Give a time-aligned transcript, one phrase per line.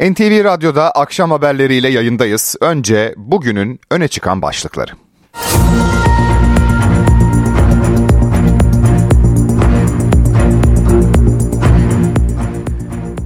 [0.00, 2.56] NTV Radyo'da akşam haberleriyle yayındayız.
[2.60, 4.90] Önce bugünün öne çıkan başlıkları.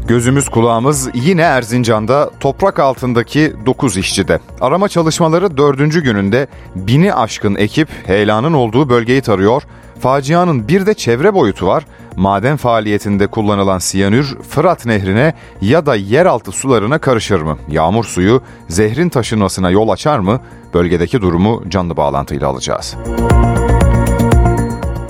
[0.08, 4.40] Gözümüz kulağımız yine Erzincan'da toprak altındaki 9 işçide.
[4.60, 5.78] Arama çalışmaları 4.
[5.78, 9.62] gününde bini aşkın ekip heyelanın olduğu bölgeyi tarıyor.
[10.00, 11.84] Facianın bir de çevre boyutu var.
[12.16, 17.58] Maden faaliyetinde kullanılan siyanür Fırat Nehri'ne ya da yeraltı sularına karışır mı?
[17.68, 20.40] Yağmur suyu zehrin taşınmasına yol açar mı?
[20.74, 22.96] Bölgedeki durumu canlı bağlantıyla alacağız.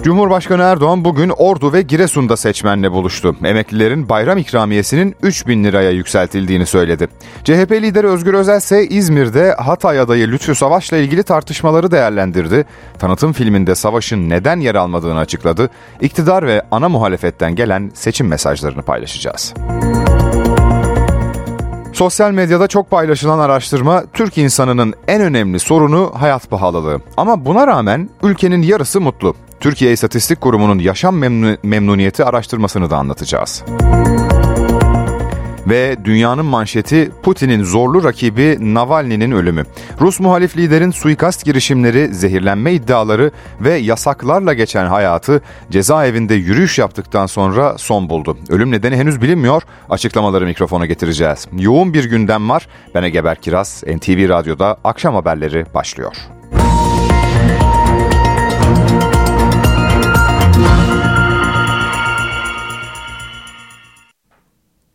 [0.03, 3.37] Cumhurbaşkanı Erdoğan bugün Ordu ve Giresun'da seçmenle buluştu.
[3.45, 7.09] Emeklilerin bayram ikramiyesinin 3 bin liraya yükseltildiğini söyledi.
[7.45, 12.65] CHP lideri Özgür Özel ise İzmir'de Hatay adayı Lütfü Savaş'la ilgili tartışmaları değerlendirdi.
[12.99, 15.71] Tanıtım filminde Savaş'ın neden yer almadığını açıkladı.
[16.01, 19.55] İktidar ve ana muhalefetten gelen seçim mesajlarını paylaşacağız.
[21.93, 27.01] Sosyal medyada çok paylaşılan araştırma Türk insanının en önemli sorunu hayat pahalılığı.
[27.17, 29.35] Ama buna rağmen ülkenin yarısı mutlu.
[29.61, 33.65] Türkiye İstatistik Kurumu'nun yaşam memnun memnuniyeti araştırmasını da anlatacağız.
[35.67, 39.65] Ve dünyanın manşeti Putin'in zorlu rakibi Navalny'nin ölümü.
[40.01, 47.79] Rus muhalif liderin suikast girişimleri, zehirlenme iddiaları ve yasaklarla geçen hayatı cezaevinde yürüyüş yaptıktan sonra
[47.79, 48.39] son buldu.
[48.49, 49.63] Ölüm nedeni henüz bilinmiyor.
[49.91, 51.49] Açıklamaları mikrofona getireceğiz.
[51.59, 52.69] Yoğun bir gündem var.
[52.95, 56.40] Ben Egeber Kiraz, NTV Radyo'da akşam haberleri başlıyor.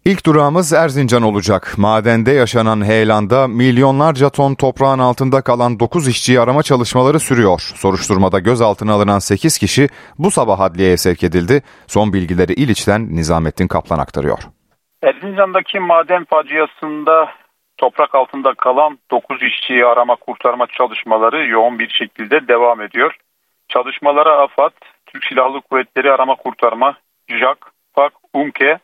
[0.05, 1.73] İlk durağımız Erzincan olacak.
[1.77, 7.59] Madende yaşanan heyelanda milyonlarca ton toprağın altında kalan 9 işçiyi arama çalışmaları sürüyor.
[7.75, 9.87] Soruşturmada gözaltına alınan 8 kişi
[10.19, 11.61] bu sabah adliyeye sevk edildi.
[11.87, 14.39] Son bilgileri İliç'ten Nizamettin Kaplan aktarıyor.
[15.03, 17.31] Erzincan'daki maden faciasında
[17.77, 23.17] toprak altında kalan 9 işçiyi arama kurtarma çalışmaları yoğun bir şekilde devam ediyor.
[23.69, 24.73] Çalışmalara AFAD,
[25.05, 26.97] Türk Silahlı Kuvvetleri Arama Kurtarma,
[27.29, 28.79] JAK, FAK, UMKE,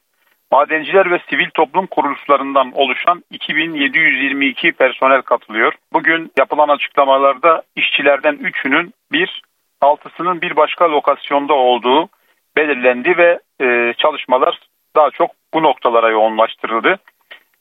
[0.51, 5.73] Madenciler ve sivil toplum kuruluşlarından oluşan 2722 personel katılıyor.
[5.93, 9.41] Bugün yapılan açıklamalarda işçilerden 3'ünün bir,
[9.81, 12.09] altısının bir başka lokasyonda olduğu
[12.57, 14.59] belirlendi ve e, çalışmalar
[14.95, 16.99] daha çok bu noktalara yoğunlaştırıldı.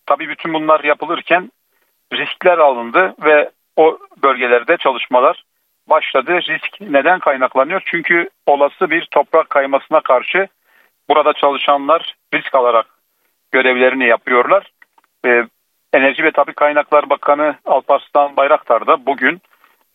[0.06, 1.50] Tabii bütün bunlar yapılırken
[2.12, 5.42] riskler alındı ve o bölgelerde çalışmalar
[5.90, 6.32] başladı.
[6.32, 7.82] Risk neden kaynaklanıyor?
[7.84, 10.48] Çünkü olası bir toprak kaymasına karşı
[11.10, 12.86] burada çalışanlar risk alarak
[13.52, 14.70] görevlerini yapıyorlar.
[15.26, 15.44] E,
[15.92, 19.40] Enerji ve Tabi Kaynaklar Bakanı Alparslan Bayraktar da bugün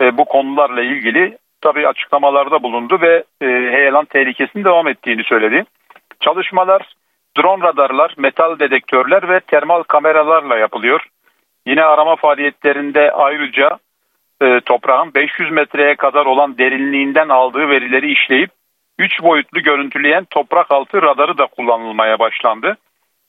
[0.01, 5.63] e, bu konularla ilgili tabi açıklamalarda bulundu ve e, heyelan tehlikesinin devam ettiğini söyledi.
[6.19, 6.95] Çalışmalar
[7.37, 11.07] drone radarlar, metal dedektörler ve termal kameralarla yapılıyor.
[11.67, 13.79] Yine arama faaliyetlerinde ayrıca
[14.41, 18.51] e, toprağın 500 metreye kadar olan derinliğinden aldığı verileri işleyip
[18.99, 22.77] 3 boyutlu görüntüleyen toprak altı radarı da kullanılmaya başlandı.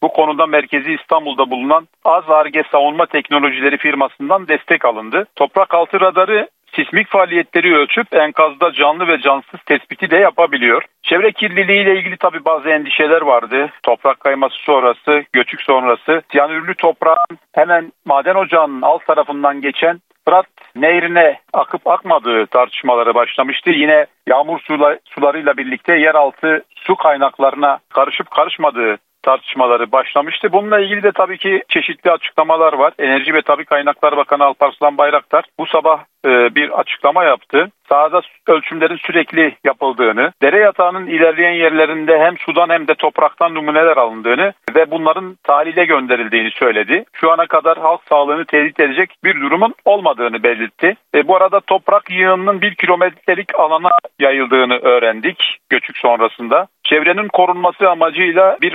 [0.03, 5.27] Bu konuda merkezi İstanbul'da bulunan Az Arge Savunma Teknolojileri firmasından destek alındı.
[5.37, 10.82] Toprak altı radarı sismik faaliyetleri ölçüp enkazda canlı ve cansız tespiti de yapabiliyor.
[11.03, 13.71] Çevre kirliliği ile ilgili tabi bazı endişeler vardı.
[13.83, 21.38] Toprak kayması sonrası, göçük sonrası, siyanürlü toprağın hemen maden ocağının alt tarafından geçen Fırat nehrine
[21.53, 23.70] akıp akmadığı tartışmaları başlamıştı.
[23.70, 24.59] Yine yağmur
[25.04, 30.53] sularıyla birlikte yeraltı su kaynaklarına karışıp karışmadığı tartışmaları başlamıştı.
[30.53, 32.92] Bununla ilgili de tabii ki çeşitli açıklamalar var.
[32.98, 37.69] Enerji ve Tabi Kaynaklar Bakanı Alparslan Bayraktar bu sabah e, bir açıklama yaptı.
[37.88, 44.53] Sahada ölçümlerin sürekli yapıldığını, dere yatağının ilerleyen yerlerinde hem sudan hem de topraktan numuneler alındığını
[44.76, 47.04] ve bunların tahlile gönderildiğini söyledi.
[47.12, 50.97] Şu ana kadar halk sağlığını tehdit edecek bir durumun olmadığını belirtti.
[51.14, 56.66] E, bu arada toprak yığınının bir kilometrelik alana yayıldığını öğrendik göçük sonrasında.
[56.84, 58.72] Çevrenin korunması amacıyla bir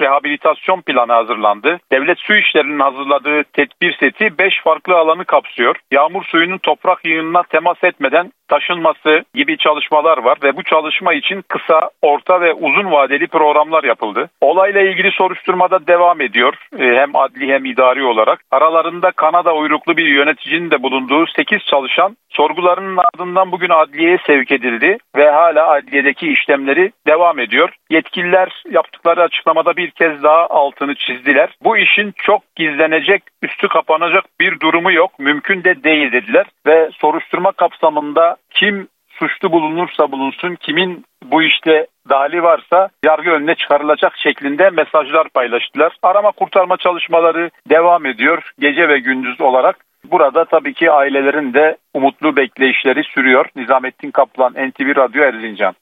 [0.00, 1.78] rehabilitasyon planı hazırlandı.
[1.92, 5.76] Devlet Su İşleri'nin hazırladığı tedbir seti 5 farklı alanı kapsıyor.
[5.92, 11.90] Yağmur suyunun toprak yığınına temas etmeden taşınması gibi çalışmalar var ve bu çalışma için kısa,
[12.02, 14.30] orta ve uzun vadeli programlar yapıldı.
[14.40, 18.40] Olayla ilgili soruşturmada devam ediyor e, hem adli hem idari olarak.
[18.50, 24.98] Aralarında Kanada uyruklu bir yöneticinin de bulunduğu 8 çalışan sorgularının ardından bugün adliyeye sevk edildi
[25.16, 27.70] ve hala adliyedeki işlemleri devam ediyor.
[27.90, 31.50] Yetkililer yaptıkları açıklamada bir kez daha altını çizdiler.
[31.64, 37.52] Bu işin çok gizlenecek, üstü kapanacak bir durumu yok, mümkün de değil dediler ve soruşturma
[37.52, 38.88] kapsamında kim
[39.20, 45.92] suçlu bulunursa bulunsun kimin bu işte dali varsa yargı önüne çıkarılacak şeklinde mesajlar paylaştılar.
[46.02, 49.76] Arama kurtarma çalışmaları devam ediyor gece ve gündüz olarak.
[50.10, 53.46] Burada tabii ki ailelerin de umutlu bekleyişleri sürüyor.
[53.56, 55.74] Nizamettin Kaplan, NTV Radyo Erzincan.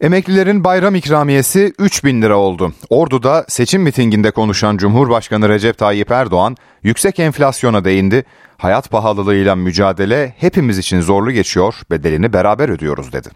[0.00, 2.72] Emeklilerin bayram ikramiyesi 3 bin lira oldu.
[2.90, 8.24] Ordu'da seçim mitinginde konuşan Cumhurbaşkanı Recep Tayyip Erdoğan yüksek enflasyona değindi.
[8.58, 13.28] Hayat pahalılığıyla mücadele hepimiz için zorlu geçiyor, bedelini beraber ödüyoruz dedi.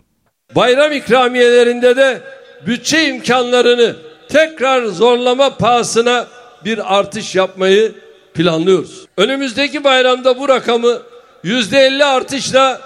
[0.56, 2.22] Bayram ikramiyelerinde de
[2.66, 3.96] bütçe imkanlarını
[4.28, 6.26] tekrar zorlama pahasına
[6.64, 7.92] bir artış yapmayı
[8.34, 9.06] planlıyoruz.
[9.16, 10.98] Önümüzdeki bayramda bu rakamı
[11.44, 12.80] yüzde elli artışla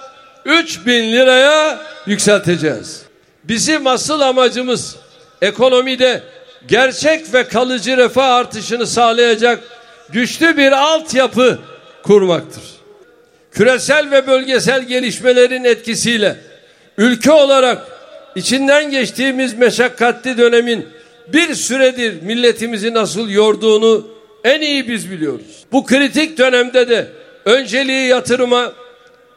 [0.45, 3.04] 3 bin liraya yükselteceğiz.
[3.49, 4.97] Bizim asıl amacımız
[5.43, 6.23] ekonomide
[6.69, 9.61] gerçek ve kalıcı refah artışını sağlayacak
[10.11, 11.59] güçlü bir altyapı
[12.03, 12.63] kurmaktır.
[13.53, 16.37] Küresel ve bölgesel gelişmelerin etkisiyle
[16.99, 17.87] ülke olarak
[18.37, 20.89] içinden geçtiğimiz meşakkatli dönemin
[21.33, 24.09] bir süredir milletimizi nasıl yorduğunu
[24.45, 25.65] en iyi biz biliyoruz.
[25.73, 27.09] Bu kritik dönemde de
[27.45, 28.73] önceliği yatırıma,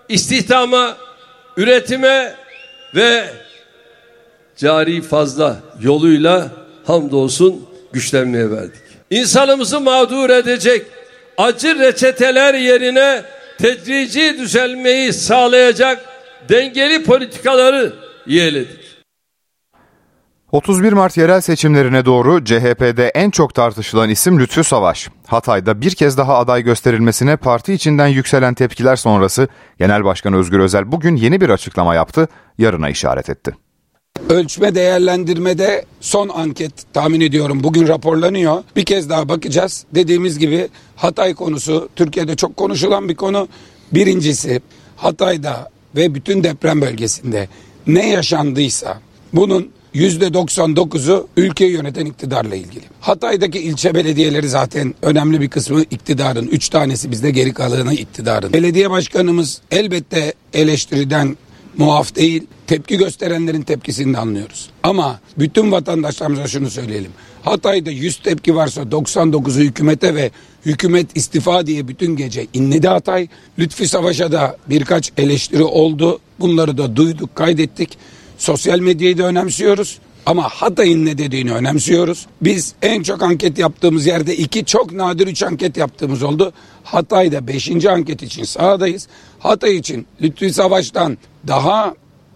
[0.09, 0.97] istihdama,
[1.57, 2.35] üretime
[2.95, 3.23] ve
[4.57, 6.51] cari fazla yoluyla
[6.85, 8.81] hamdolsun güçlenmeye verdik.
[9.09, 10.85] İnsanımızı mağdur edecek
[11.37, 13.23] acı reçeteler yerine
[13.57, 16.05] tedrici düzelmeyi sağlayacak
[16.49, 17.93] dengeli politikaları
[18.27, 18.87] yeğledik.
[20.51, 25.09] 31 Mart yerel seçimlerine doğru CHP'de en çok tartışılan isim Lütfü Savaş.
[25.27, 29.47] Hatay'da bir kez daha aday gösterilmesine parti içinden yükselen tepkiler sonrası
[29.79, 32.27] Genel Başkan Özgür Özel bugün yeni bir açıklama yaptı,
[32.57, 33.66] yarına işaret etti.
[34.29, 38.63] Ölçme değerlendirmede son anket tahmin ediyorum bugün raporlanıyor.
[38.75, 39.85] Bir kez daha bakacağız.
[39.95, 43.47] Dediğimiz gibi Hatay konusu Türkiye'de çok konuşulan bir konu.
[43.93, 44.61] Birincisi
[44.95, 47.47] Hatay'da ve bütün deprem bölgesinde
[47.87, 48.99] ne yaşandıysa
[49.33, 52.83] bunun %99'u ülkeyi yöneten iktidarla ilgili.
[53.01, 56.47] Hatay'daki ilçe belediyeleri zaten önemli bir kısmı iktidarın.
[56.47, 58.53] Üç tanesi bizde geri kalanı iktidarın.
[58.53, 61.37] Belediye başkanımız elbette eleştiriden
[61.77, 62.43] muaf değil.
[62.67, 64.69] Tepki gösterenlerin tepkisini de anlıyoruz.
[64.83, 67.11] Ama bütün vatandaşlarımıza şunu söyleyelim.
[67.43, 70.31] Hatay'da 100 tepki varsa 99'u hükümete ve
[70.65, 73.27] hükümet istifa diye bütün gece inledi Hatay.
[73.59, 76.19] Lütfi Savaş'a da birkaç eleştiri oldu.
[76.39, 77.97] Bunları da duyduk, kaydettik.
[78.37, 79.99] Sosyal medyayı da önemsiyoruz.
[80.27, 82.27] Ama Hatay'ın ne dediğini önemsiyoruz.
[82.41, 86.53] Biz en çok anket yaptığımız yerde iki çok nadir üç anket yaptığımız oldu.
[86.83, 89.07] Hatay'da beşinci anket için sahadayız.
[89.39, 91.93] Hatay için Lütfi Savaş'tan daha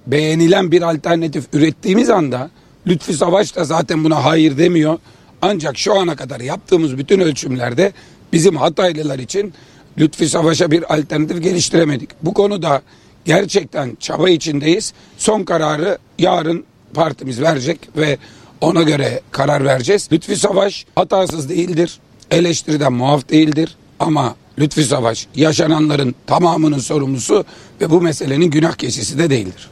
[0.08, 2.50] beğenilen bir alternatif ürettiğimiz anda
[2.88, 5.00] Lütfi Savaş da zaten buna hayır demiyor.
[5.42, 7.94] Ancak şu ana kadar yaptığımız bütün ölçümlerde
[8.34, 9.54] bizim Hataylılar için
[9.98, 12.10] Lütfi Savaş'a bir alternatif geliştiremedik.
[12.22, 12.82] Bu konuda
[13.26, 14.94] gerçekten çaba içindeyiz.
[15.18, 18.18] Son kararı yarın partimiz verecek ve
[18.62, 20.10] ona göre karar vereceğiz.
[20.12, 22.00] Lütfi Savaş hatasız değildir.
[22.32, 23.76] Eleştiriden muaf değildir.
[24.00, 27.46] Ama Lütfi Savaş yaşananların tamamının sorumlusu
[27.82, 29.70] ve bu meselenin günah keçisi de değildir.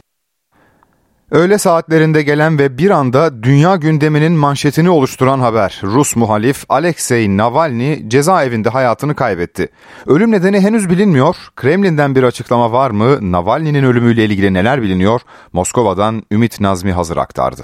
[1.32, 5.80] Öğle saatlerinde gelen ve bir anda dünya gündeminin manşetini oluşturan haber.
[5.82, 9.68] Rus muhalif Alexei Navalny cezaevinde hayatını kaybetti.
[10.06, 11.36] Ölüm nedeni henüz bilinmiyor.
[11.56, 13.32] Kremlin'den bir açıklama var mı?
[13.32, 15.20] Navalny'nin ölümüyle ilgili neler biliniyor?
[15.52, 17.62] Moskova'dan Ümit Nazmi Hazır aktardı.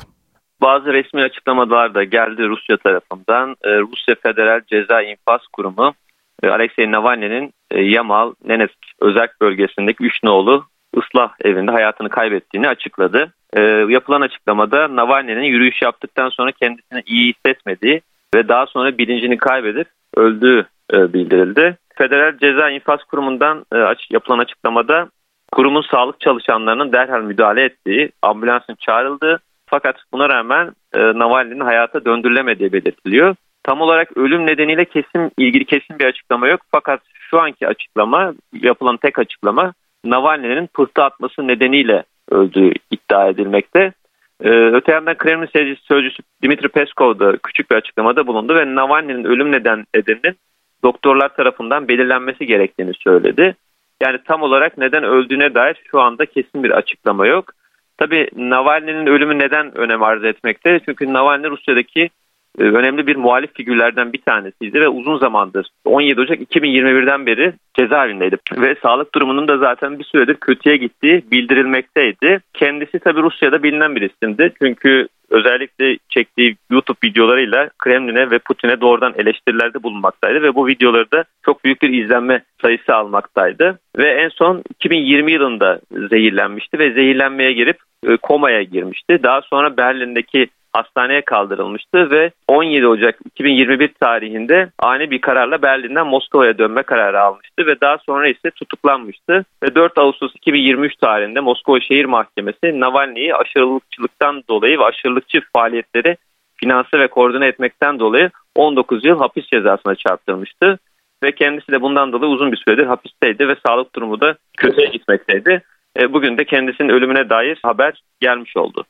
[0.62, 3.56] Bazı resmi açıklamalar da geldi Rusya tarafından.
[3.64, 5.94] Ee, Rusya Federal Ceza İnfaz Kurumu
[6.42, 10.64] e, Alexei Navalny'nin e, Yamal, Nenetsk özel bölgesindeki üç nolu
[10.98, 13.32] ıslah evinde hayatını kaybettiğini açıkladı.
[13.52, 18.00] E, yapılan açıklamada Navalny'nin yürüyüş yaptıktan sonra kendisini iyi hissetmediği
[18.34, 21.76] ve daha sonra bilincini kaybedip öldüğü e, bildirildi.
[21.94, 23.78] Federal Ceza İnfaz Kurumu'ndan e,
[24.10, 25.08] yapılan açıklamada
[25.52, 32.72] kurumun sağlık çalışanlarının derhal müdahale ettiği, ambulansın çağrıldığı fakat buna rağmen e, Navalny'nin hayata döndürülemediği
[32.72, 33.36] belirtiliyor.
[33.62, 36.60] Tam olarak ölüm nedeniyle kesin ilgili kesin bir açıklama yok.
[36.70, 37.00] Fakat
[37.30, 39.72] şu anki açıklama, yapılan tek açıklama
[40.10, 43.92] Navalny'nin pıhtı atması nedeniyle öldüğü iddia edilmekte.
[44.40, 49.52] Ee, öte yandan Kremlin sözcüsü Dimitri Peskov da küçük bir açıklamada bulundu ve Navalny'nin ölüm
[49.52, 50.36] neden nedeninin
[50.84, 53.56] doktorlar tarafından belirlenmesi gerektiğini söyledi.
[54.02, 57.52] Yani tam olarak neden öldüğüne dair şu anda kesin bir açıklama yok.
[57.98, 60.80] Tabi Navalny'nin ölümü neden önem arz etmekte?
[60.84, 62.10] Çünkü Navalny Rusya'daki
[62.58, 68.36] önemli bir muhalif figürlerden bir tanesiydi ve uzun zamandır 17 Ocak 2021'den beri cezaevindeydi.
[68.56, 72.40] Ve sağlık durumunun da zaten bir süredir kötüye gittiği bildirilmekteydi.
[72.54, 74.52] Kendisi tabii Rusya'da bilinen bir isimdi.
[74.62, 81.24] Çünkü özellikle çektiği YouTube videolarıyla Kremlin'e ve Putin'e doğrudan eleştirilerde bulunmaktaydı ve bu videoları da
[81.44, 83.78] çok büyük bir izlenme sayısı almaktaydı.
[83.98, 89.22] Ve en son 2020 yılında zehirlenmişti ve zehirlenmeye girip e, komaya girmişti.
[89.22, 96.58] Daha sonra Berlin'deki hastaneye kaldırılmıştı ve 17 Ocak 2021 tarihinde ani bir kararla Berlin'den Moskova'ya
[96.58, 102.04] dönme kararı almıştı ve daha sonra ise tutuklanmıştı ve 4 Ağustos 2023 tarihinde Moskova Şehir
[102.04, 106.16] Mahkemesi Navalny'yi aşırılıkçılıktan dolayı ve aşırılıkçı faaliyetleri
[106.56, 110.78] finanse ve koordine etmekten dolayı 19 yıl hapis cezasına çarptırmıştı
[111.24, 115.62] ve kendisi de bundan dolayı uzun bir süredir hapisteydi ve sağlık durumu da kötüye gitmekteydi.
[116.00, 118.84] E, bugün de kendisinin ölümüne dair haber gelmiş oldu.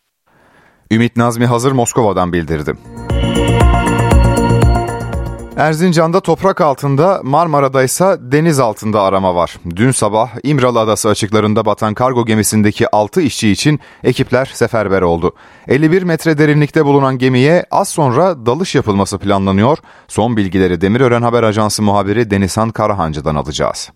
[0.90, 2.74] Ümit Nazmi Hazır Moskova'dan bildirdi.
[5.56, 9.56] Erzincan'da toprak altında, Marmara'da ise deniz altında arama var.
[9.76, 15.34] Dün sabah İmralı Adası açıklarında batan kargo gemisindeki 6 işçi için ekipler seferber oldu.
[15.68, 19.78] 51 metre derinlikte bulunan gemiye az sonra dalış yapılması planlanıyor.
[20.08, 23.90] Son bilgileri Demirören Haber Ajansı muhabiri Denizhan Karahancı'dan alacağız.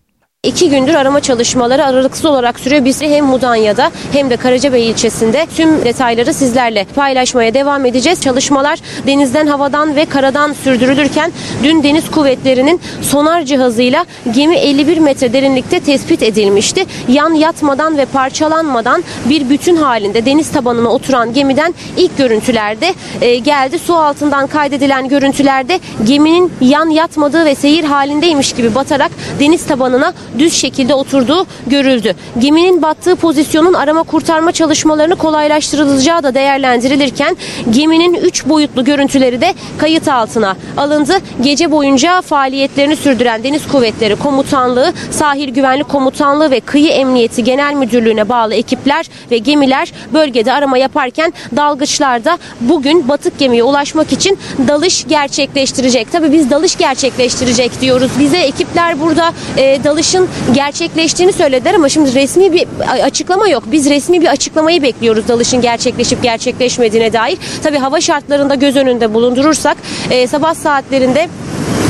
[0.44, 2.84] İki gündür arama çalışmaları aralıksız olarak sürüyor.
[2.84, 8.20] Biz hem Mudanya'da hem de Karacabey ilçesinde tüm detayları sizlerle paylaşmaya devam edeceğiz.
[8.20, 11.32] Çalışmalar denizden, havadan ve karadan sürdürülürken
[11.62, 14.04] dün deniz kuvvetlerinin sonar cihazıyla
[14.34, 16.86] gemi 51 metre derinlikte tespit edilmişti.
[17.08, 23.78] Yan yatmadan ve parçalanmadan bir bütün halinde deniz tabanına oturan gemiden ilk görüntülerde e, geldi.
[23.78, 30.54] Su altından kaydedilen görüntülerde geminin yan yatmadığı ve seyir halindeymiş gibi batarak deniz tabanına düz
[30.54, 32.14] şekilde oturduğu görüldü.
[32.38, 37.36] Geminin battığı pozisyonun arama kurtarma çalışmalarını kolaylaştırılacağı da değerlendirilirken
[37.70, 41.12] geminin 3 boyutlu görüntüleri de kayıt altına alındı.
[41.42, 48.28] Gece boyunca faaliyetlerini sürdüren Deniz Kuvvetleri Komutanlığı, Sahil Güvenlik Komutanlığı ve Kıyı Emniyeti Genel Müdürlüğü'ne
[48.28, 55.04] bağlı ekipler ve gemiler bölgede arama yaparken dalgıçlar da bugün batık gemiye ulaşmak için dalış
[55.08, 56.12] gerçekleştirecek.
[56.12, 58.10] Tabii biz dalış gerçekleştirecek diyoruz.
[58.18, 60.19] Bize ekipler burada e, dalışın
[60.52, 62.66] gerçekleştiğini söylediler ama şimdi resmi bir
[63.02, 63.62] açıklama yok.
[63.72, 67.38] Biz resmi bir açıklamayı bekliyoruz dalışın gerçekleşip gerçekleşmediğine dair.
[67.62, 69.76] Tabii hava şartlarında göz önünde bulundurursak
[70.10, 71.28] e, sabah saatlerinde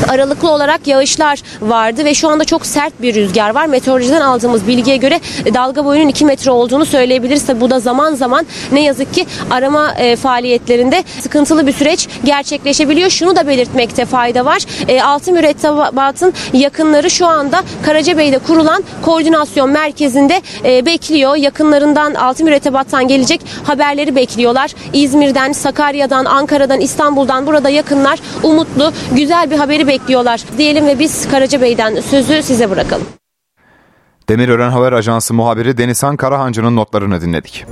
[0.09, 3.65] aralıklı olarak yağışlar vardı ve şu anda çok sert bir rüzgar var.
[3.65, 5.19] Meteorolojiden aldığımız bilgiye göre
[5.53, 7.45] dalga boyunun 2 metre olduğunu söyleyebiliriz.
[7.45, 13.09] Tabi bu da zaman zaman ne yazık ki arama e, faaliyetlerinde sıkıntılı bir süreç gerçekleşebiliyor.
[13.09, 14.61] Şunu da belirtmekte fayda var.
[14.87, 21.35] E, altı mürettebatın yakınları şu anda Karacabey'de kurulan koordinasyon merkezinde e, bekliyor.
[21.35, 24.71] Yakınlarından altı mürettebattan gelecek haberleri bekliyorlar.
[24.93, 32.01] İzmir'den, Sakarya'dan, Ankara'dan, İstanbul'dan burada yakınlar umutlu, güzel bir haberi bekliyorlar diyelim ve biz Karacabey'den
[32.01, 33.05] sözü size bırakalım.
[34.29, 37.65] Demirören Haber Ajansı muhabiri Denizhan Karahancı'nın notlarını dinledik.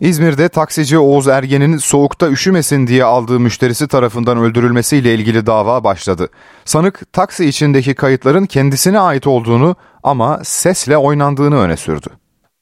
[0.00, 6.28] İzmir'de taksici Oğuz Ergen'in soğukta üşümesin diye aldığı müşterisi tarafından öldürülmesiyle ilgili dava başladı.
[6.64, 12.06] Sanık taksi içindeki kayıtların kendisine ait olduğunu ama sesle oynandığını öne sürdü.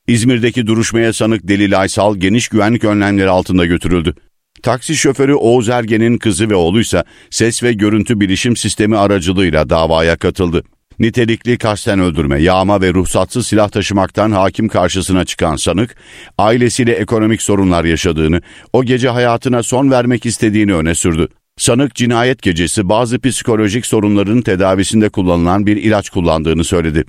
[0.07, 4.15] İzmir'deki duruşmaya sanık Delil Aysal geniş güvenlik önlemleri altında götürüldü.
[4.63, 10.63] Taksi şoförü Oğuz Ergen'in kızı ve oğluysa ses ve görüntü bilişim sistemi aracılığıyla davaya katıldı.
[10.99, 15.97] Nitelikli kasten öldürme, yağma ve ruhsatsız silah taşımaktan hakim karşısına çıkan sanık,
[16.39, 18.41] ailesiyle ekonomik sorunlar yaşadığını,
[18.73, 21.29] o gece hayatına son vermek istediğini öne sürdü.
[21.59, 27.05] Sanık cinayet gecesi bazı psikolojik sorunların tedavisinde kullanılan bir ilaç kullandığını söyledi.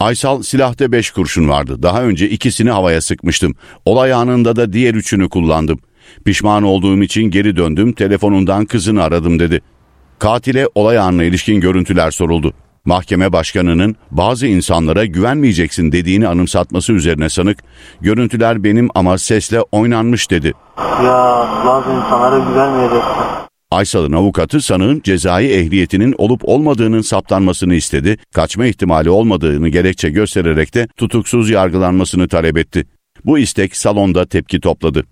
[0.00, 1.82] Aysal silahta 5 kurşun vardı.
[1.82, 3.54] Daha önce ikisini havaya sıkmıştım.
[3.84, 5.80] Olay anında da diğer üçünü kullandım.
[6.24, 9.60] Pişman olduğum için geri döndüm, telefonundan kızını aradım dedi.
[10.18, 12.52] Katile olay anına ilişkin görüntüler soruldu.
[12.84, 17.58] Mahkeme başkanının bazı insanlara güvenmeyeceksin dediğini anımsatması üzerine sanık,
[18.00, 20.52] görüntüler benim ama sesle oynanmış dedi.
[20.78, 23.46] Ya bazı insanlara güvenmeyeceksin.
[23.70, 30.88] Aysal'ın avukatı sanığın cezai ehliyetinin olup olmadığının saptanmasını istedi, kaçma ihtimali olmadığını gerekçe göstererek de
[30.96, 32.86] tutuksuz yargılanmasını talep etti.
[33.24, 35.04] Bu istek salonda tepki topladı.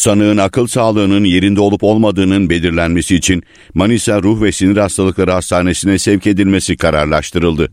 [0.00, 3.42] Sanığın akıl sağlığının yerinde olup olmadığının belirlenmesi için
[3.74, 7.68] Manisa Ruh ve Sinir Hastalıkları Hastanesi'ne sevk edilmesi kararlaştırıldı.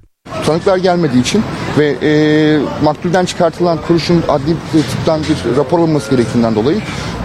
[0.46, 1.44] Tanıklar gelmediği için
[1.78, 2.12] ve e,
[2.84, 4.56] maktulden çıkartılan kuruşun adli
[4.92, 6.80] tıptan bir rapor olması gerektiğinden dolayı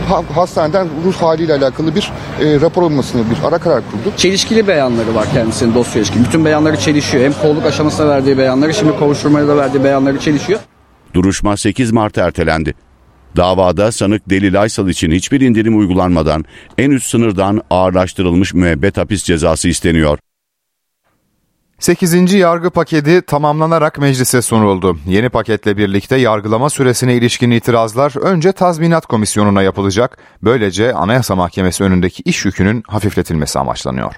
[0.09, 4.19] ha, hastaneden ruh haliyle alakalı bir e, rapor olmasını bir ara karar kurduk.
[4.19, 6.25] Çelişkili beyanları var kendisinin dosya ilişkin.
[6.25, 7.25] Bütün beyanları çelişiyor.
[7.25, 10.61] Hem kolluk aşamasında verdiği beyanları şimdi kovuşturmaya da verdiği beyanları çelişiyor.
[11.15, 12.75] Duruşma 8 Mart'a ertelendi.
[13.37, 16.45] Davada sanık Delil Aysal için hiçbir indirim uygulanmadan
[16.79, 20.19] en üst sınırdan ağırlaştırılmış müebbet hapis cezası isteniyor.
[21.79, 22.33] 8.
[22.33, 24.99] yargı paketi tamamlanarak meclise sunuldu.
[25.07, 30.19] Yeni paketle birlikte yargılama süresine ilişkin itirazlar önce tazminat komisyonuna yapılacak.
[30.43, 34.15] Böylece Anayasa Mahkemesi önündeki iş yükünün hafifletilmesi amaçlanıyor.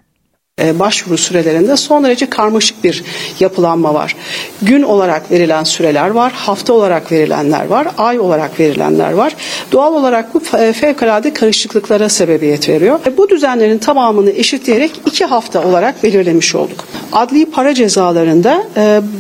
[0.61, 3.05] E, başvuru sürelerinde son derece karmaşık bir
[3.41, 4.17] yapılanma var.
[4.63, 9.37] Gün olarak verilen süreler var, hafta olarak verilenler var, ay olarak verilenler var.
[9.73, 13.01] Doğal olarak bu e, fevkalade karışıklıklara sebebiyet veriyor.
[13.07, 16.85] E, bu düzenlerin tamamını eşitleyerek iki hafta olarak belirlemiş olduk.
[17.13, 18.65] Adli para cezalarında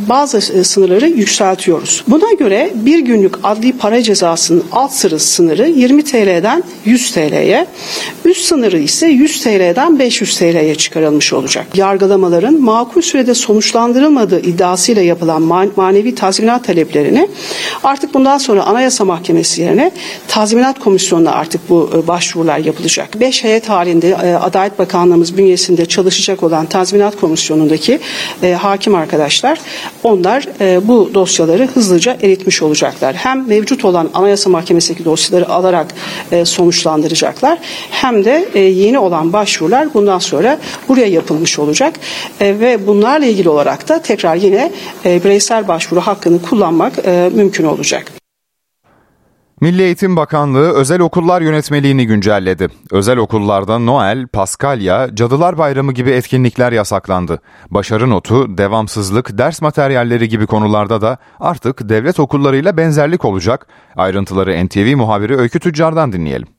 [0.09, 2.05] bazı sınırları yükseltiyoruz.
[2.09, 7.67] Buna göre bir günlük adli para cezasının alt sırı sınırı 20 TL'den 100 TL'ye,
[8.25, 11.67] üst sınırı ise 100 TL'den 500 TL'ye çıkarılmış yapılmış olacak.
[11.75, 15.43] Yargılamaların makul sürede sonuçlandırılmadığı iddiasıyla yapılan
[15.77, 17.29] manevi tazminat taleplerini
[17.85, 19.93] artık bundan sonra Anayasa Mahkemesi yerine
[20.29, 23.21] tazminat komisyonuna artık bu e, başvurular yapılacak.
[23.21, 28.01] Beş heyet halinde e, Adalet Bakanlığımız bünyesinde çalışacak olan tazminat komisyonundaki
[28.43, 29.59] e, hakim arkadaşlar
[30.03, 30.45] onlar
[30.83, 33.15] bu dosyaları hızlıca eritmiş olacaklar.
[33.15, 35.87] Hem mevcut olan Anayasa Mahkemesi'ndeki dosyaları alarak
[36.45, 37.59] sonuçlandıracaklar
[37.91, 41.95] hem de yeni olan başvurular bundan sonra buraya yapılmış olacak
[42.41, 44.73] e, ve bunlarla ilgili olarak da tekrar yine
[45.05, 48.13] e, bireysel başvuru hakkını kullanmak e, mümkün olacak.
[49.61, 52.69] Milli Eğitim Bakanlığı özel okullar yönetmeliğini güncelledi.
[52.91, 57.41] Özel okullarda Noel, Paskalya, Cadılar Bayramı gibi etkinlikler yasaklandı.
[57.71, 63.67] Başarı notu, devamsızlık, ders materyalleri gibi konularda da artık devlet okullarıyla benzerlik olacak.
[63.97, 66.54] Ayrıntıları NTV muhabiri Öykü Tüccar'dan dinleyelim.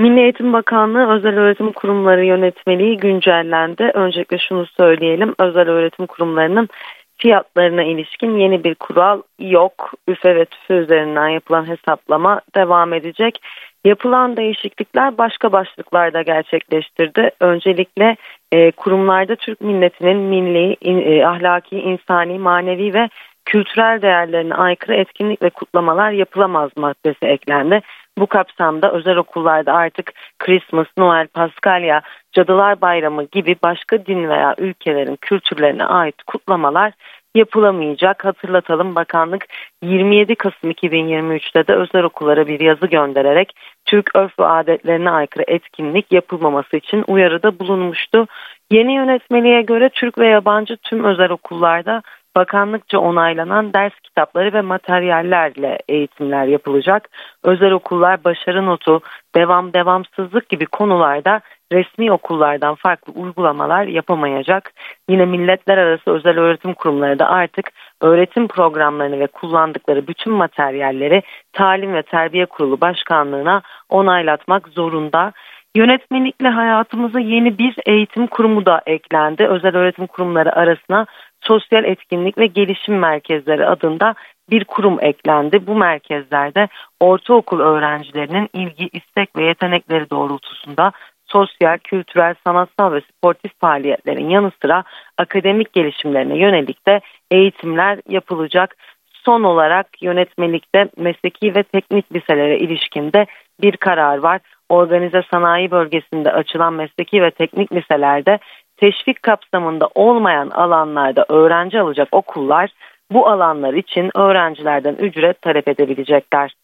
[0.00, 3.90] Milli Eğitim Bakanlığı özel öğretim kurumları yönetmeliği güncellendi.
[3.94, 5.34] Öncelikle şunu söyleyelim.
[5.38, 6.68] Özel öğretim kurumlarının
[7.16, 9.92] fiyatlarına ilişkin yeni bir kural yok.
[10.08, 13.42] Üfe ve tüfe üzerinden yapılan hesaplama devam edecek.
[13.84, 17.30] Yapılan değişiklikler başka başlıklarda gerçekleştirdi.
[17.40, 18.16] Öncelikle
[18.52, 23.08] e, kurumlarda Türk milletinin milli, in, e, ahlaki, insani, manevi ve
[23.44, 27.80] kültürel değerlerine aykırı etkinlik ve kutlamalar yapılamaz maddesi eklendi.
[28.18, 32.02] Bu kapsamda özel okullarda artık Christmas, Noel, Paskalya,
[32.32, 36.92] Cadılar Bayramı gibi başka din veya ülkelerin kültürlerine ait kutlamalar
[37.34, 38.24] yapılamayacak.
[38.24, 39.46] Hatırlatalım bakanlık
[39.82, 43.52] 27 Kasım 2023'te de özel okullara bir yazı göndererek
[43.84, 48.26] Türk örf ve adetlerine aykırı etkinlik yapılmaması için uyarıda bulunmuştu.
[48.70, 52.02] Yeni yönetmeliğe göre Türk ve yabancı tüm özel okullarda
[52.36, 57.08] bakanlıkça onaylanan ders kitapları ve materyallerle eğitimler yapılacak.
[57.44, 59.00] Özel okullar başarı notu,
[59.34, 61.40] devam devamsızlık gibi konularda
[61.72, 64.72] resmi okullardan farklı uygulamalar yapamayacak.
[65.08, 71.94] Yine milletler arası özel öğretim kurumları da artık öğretim programlarını ve kullandıkları bütün materyalleri Talim
[71.94, 75.32] ve Terbiye Kurulu Başkanlığına onaylatmak zorunda.
[75.74, 79.46] Yönetmelikle hayatımıza yeni bir eğitim kurumu da eklendi.
[79.46, 81.06] Özel öğretim kurumları arasına
[81.40, 84.14] sosyal etkinlik ve gelişim merkezleri adında
[84.50, 85.66] bir kurum eklendi.
[85.66, 86.68] Bu merkezlerde
[87.00, 90.92] ortaokul öğrencilerinin ilgi, istek ve yetenekleri doğrultusunda
[91.26, 94.84] sosyal, kültürel, sanatsal ve sportif faaliyetlerin yanı sıra
[95.18, 97.00] akademik gelişimlerine yönelik de
[97.30, 98.76] eğitimler yapılacak.
[99.24, 103.26] Son olarak yönetmelikte mesleki ve teknik liselere ilişkinde
[103.62, 104.40] bir karar var.
[104.68, 108.38] Organize sanayi bölgesinde açılan mesleki ve teknik liselerde
[108.80, 112.70] teşvik kapsamında olmayan alanlarda öğrenci alacak okullar
[113.12, 116.54] bu alanlar için öğrencilerden ücret talep edebilecekler.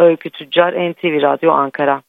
[0.00, 2.02] Öykü Tüccar NTV Radyo Ankara.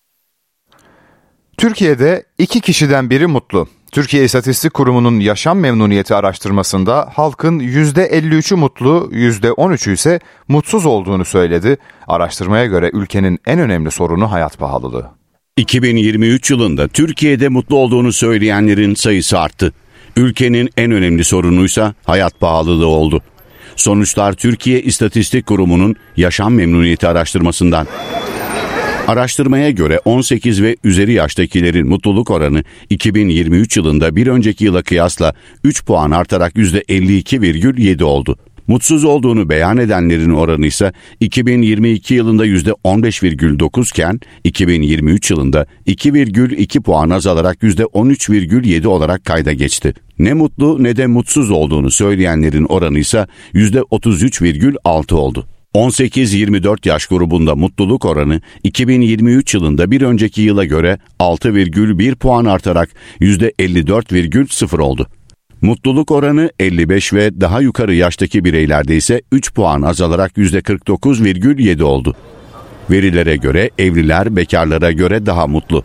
[1.57, 3.67] Türkiye'de iki kişiden biri mutlu.
[3.91, 11.77] Türkiye İstatistik Kurumu'nun yaşam memnuniyeti araştırmasında halkın %53'ü mutlu, %13'ü ise mutsuz olduğunu söyledi.
[12.07, 15.16] Araştırmaya göre ülkenin en önemli sorunu hayat pahalılığı.
[15.57, 19.73] 2023 yılında Türkiye'de mutlu olduğunu söyleyenlerin sayısı arttı.
[20.15, 23.21] Ülkenin en önemli sorunuysa hayat pahalılığı oldu.
[23.75, 27.87] Sonuçlar Türkiye İstatistik Kurumu'nun yaşam memnuniyeti araştırmasından.
[29.07, 35.85] Araştırmaya göre 18 ve üzeri yaştakilerin mutluluk oranı 2023 yılında bir önceki yıla kıyasla 3
[35.85, 38.37] puan artarak %52,7 oldu.
[38.67, 47.63] Mutsuz olduğunu beyan edenlerin oranı ise 2022 yılında %15,9 iken 2023 yılında 2,2 puan azalarak
[47.63, 49.93] %13,7 olarak kayda geçti.
[50.19, 55.47] Ne mutlu ne de mutsuz olduğunu söyleyenlerin oranı ise %33,6 oldu.
[55.73, 62.89] 18-24 yaş grubunda mutluluk oranı 2023 yılında bir önceki yıla göre 6,1 puan artarak
[63.21, 65.07] %54,0 oldu.
[65.61, 72.15] Mutluluk oranı 55 ve daha yukarı yaştaki bireylerde ise 3 puan azalarak %49,7 oldu.
[72.91, 75.83] Verilere göre evliler bekarlara göre daha mutlu.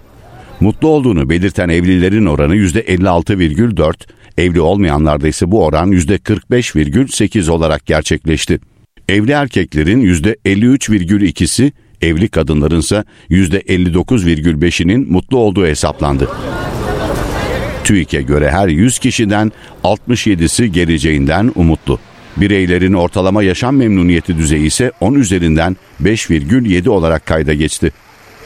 [0.60, 3.94] Mutlu olduğunu belirten evlilerin oranı %56,4,
[4.38, 8.60] evli olmayanlarda ise bu oran %45,8 olarak gerçekleşti.
[9.08, 16.28] Evli erkeklerin %53,2'si, evli kadınların ise %59,5'inin mutlu olduğu hesaplandı.
[17.84, 19.52] TÜİK'e göre her 100 kişiden
[19.84, 21.98] 67'si geleceğinden umutlu.
[22.36, 27.92] Bireylerin ortalama yaşam memnuniyeti düzeyi ise 10 üzerinden 5,7 olarak kayda geçti.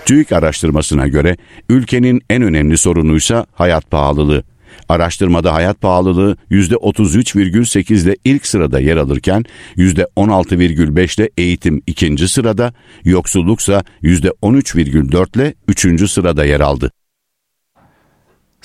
[0.04, 1.36] TÜİK araştırmasına göre
[1.68, 4.42] ülkenin en önemli sorunuysa hayat pahalılığı.
[4.88, 9.44] Araştırmada hayat pahalılığı %33,8 ile ilk sırada yer alırken
[9.76, 12.72] %16,5 ile eğitim ikinci sırada,
[13.04, 16.90] yoksulluksa %13,4 ile üçüncü sırada yer aldı.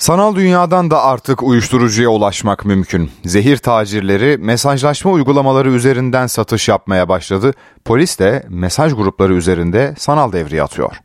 [0.02, 3.10] Sanal dünyadan da artık uyuşturucuya ulaşmak mümkün.
[3.24, 7.52] Zehir tacirleri mesajlaşma uygulamaları üzerinden satış yapmaya başladı.
[7.84, 10.96] Polis de mesaj grupları üzerinde sanal devriye atıyor.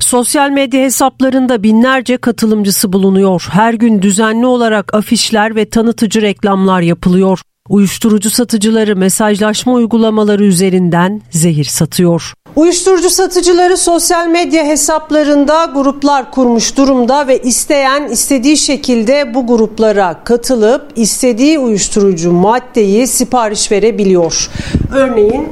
[0.00, 3.48] Sosyal medya hesaplarında binlerce katılımcısı bulunuyor.
[3.50, 7.40] Her gün düzenli olarak afişler ve tanıtıcı reklamlar yapılıyor.
[7.68, 12.32] Uyuşturucu satıcıları mesajlaşma uygulamaları üzerinden zehir satıyor.
[12.58, 20.92] Uyuşturucu satıcıları sosyal medya hesaplarında gruplar kurmuş durumda ve isteyen istediği şekilde bu gruplara katılıp
[20.96, 24.50] istediği uyuşturucu maddeyi sipariş verebiliyor.
[24.94, 25.48] Örneğin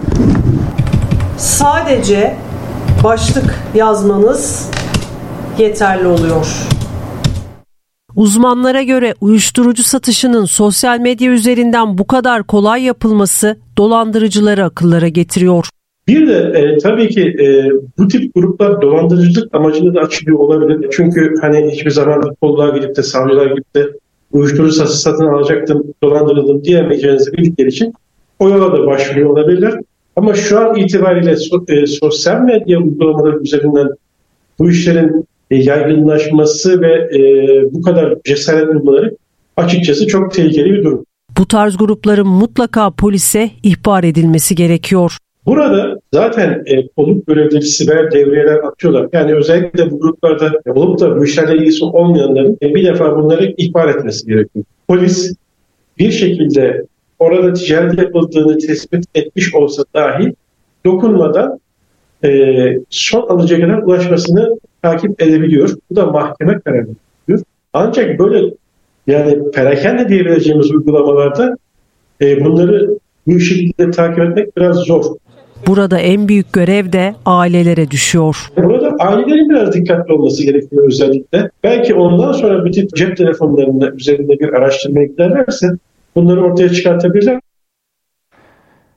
[1.38, 2.37] sadece
[3.05, 4.69] başlık yazmanız
[5.59, 6.47] yeterli oluyor.
[8.16, 15.69] Uzmanlara göre uyuşturucu satışının sosyal medya üzerinden bu kadar kolay yapılması dolandırıcıları akıllara getiriyor.
[16.09, 20.88] Bir de e, tabii ki e, bu tip gruplar dolandırıcılık amacıyla da açılıyor olabilir.
[20.92, 23.90] Çünkü hani hiçbir zaman kolluğa gidip de savcılar gidip de
[24.33, 27.92] uyuşturucu satışı satın alacaktım, dolandırıldım diyemeyeceğinizi bildikleri için
[28.38, 29.81] o yola da başvuruyor olabilirler.
[30.16, 33.88] Ama şu an itibariyle so, e, sosyal medya uygulamaları üzerinden
[34.59, 37.21] bu işlerin e, yaygınlaşması ve e,
[37.73, 39.16] bu kadar cesaret bulmaları
[39.57, 41.05] açıkçası çok tehlikeli bir durum.
[41.38, 45.16] Bu tarz grupların mutlaka polise ihbar edilmesi gerekiyor.
[45.47, 49.09] Burada zaten e, konut görevlisi ve devriyeler atıyorlar.
[49.13, 53.89] Yani özellikle bu gruplarda olup da bu işlerle ilgisi olmayanların e, bir defa bunları ihbar
[53.89, 54.65] etmesi gerekiyor.
[54.89, 55.35] Polis
[55.99, 56.87] bir şekilde
[57.19, 60.35] orada ticaret yapıldığını tespit etmiş olsa dahi
[60.85, 61.61] dokunmadan
[62.25, 62.31] e,
[62.91, 65.71] son alıcıya kadar ulaşmasını takip edebiliyor.
[65.91, 66.89] Bu da mahkeme kararı
[67.29, 67.41] diyor.
[67.73, 68.55] Ancak böyle
[69.07, 71.57] yani perakende diyebileceğimiz uygulamalarda
[72.21, 75.05] e, bunları bu şekilde takip etmek biraz zor.
[75.66, 78.37] Burada en büyük görev de ailelere düşüyor.
[78.57, 81.51] Burada ailelerin biraz dikkatli olması gerekiyor özellikle.
[81.64, 85.66] Belki ondan sonra tip cep telefonlarında üzerinde bir araştırma giderlerse
[86.14, 87.40] bunları ortaya çıkartabilirler.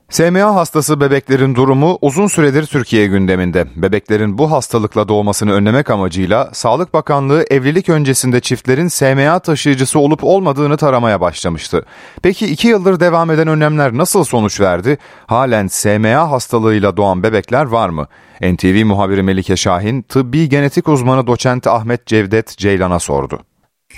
[0.09, 3.67] SMA hastası bebeklerin durumu uzun süredir Türkiye gündeminde.
[3.75, 10.77] Bebeklerin bu hastalıkla doğmasını önlemek amacıyla Sağlık Bakanlığı evlilik öncesinde çiftlerin SMA taşıyıcısı olup olmadığını
[10.77, 11.85] taramaya başlamıştı.
[12.23, 14.97] Peki iki yıldır devam eden önlemler nasıl sonuç verdi?
[15.27, 18.07] Halen SMA hastalığıyla doğan bebekler var mı?
[18.41, 23.39] NTV muhabiri Melike Şahin, tıbbi genetik uzmanı doçent Ahmet Cevdet Ceylan'a sordu.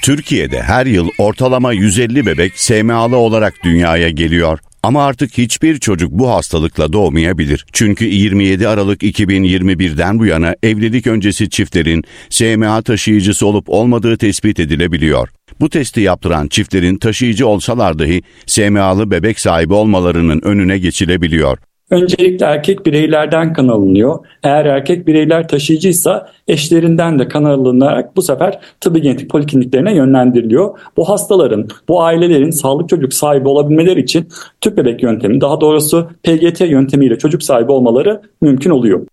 [0.04, 4.60] Türkiye'de her yıl ortalama 150 bebek SMA'lı olarak dünyaya geliyor.
[4.84, 7.66] Ama artık hiçbir çocuk bu hastalıkla doğmayabilir.
[7.74, 15.30] Çünkü 27 Aralık 2021'den bu yana evlilik öncesi çiftlerin SMA taşıyıcısı olup olmadığı tespit edilebiliyor.
[15.60, 21.58] Bu testi yaptıran çiftlerin taşıyıcı olsalar dahi SMA'lı bebek sahibi olmalarının önüne geçilebiliyor.
[21.92, 24.20] Öncelikle erkek bireylerden kan alınıyor.
[24.44, 30.80] Eğer erkek bireyler taşıyıcıysa eşlerinden de kan alınarak bu sefer tıbbi genetik polikliniklerine yönlendiriliyor.
[30.98, 34.28] Bu hastaların, bu ailelerin sağlık çocuk sahibi olabilmeleri için
[34.62, 39.08] tüp bebek yöntemi, daha doğrusu PGT yöntemiyle çocuk sahibi olmaları mümkün oluyor.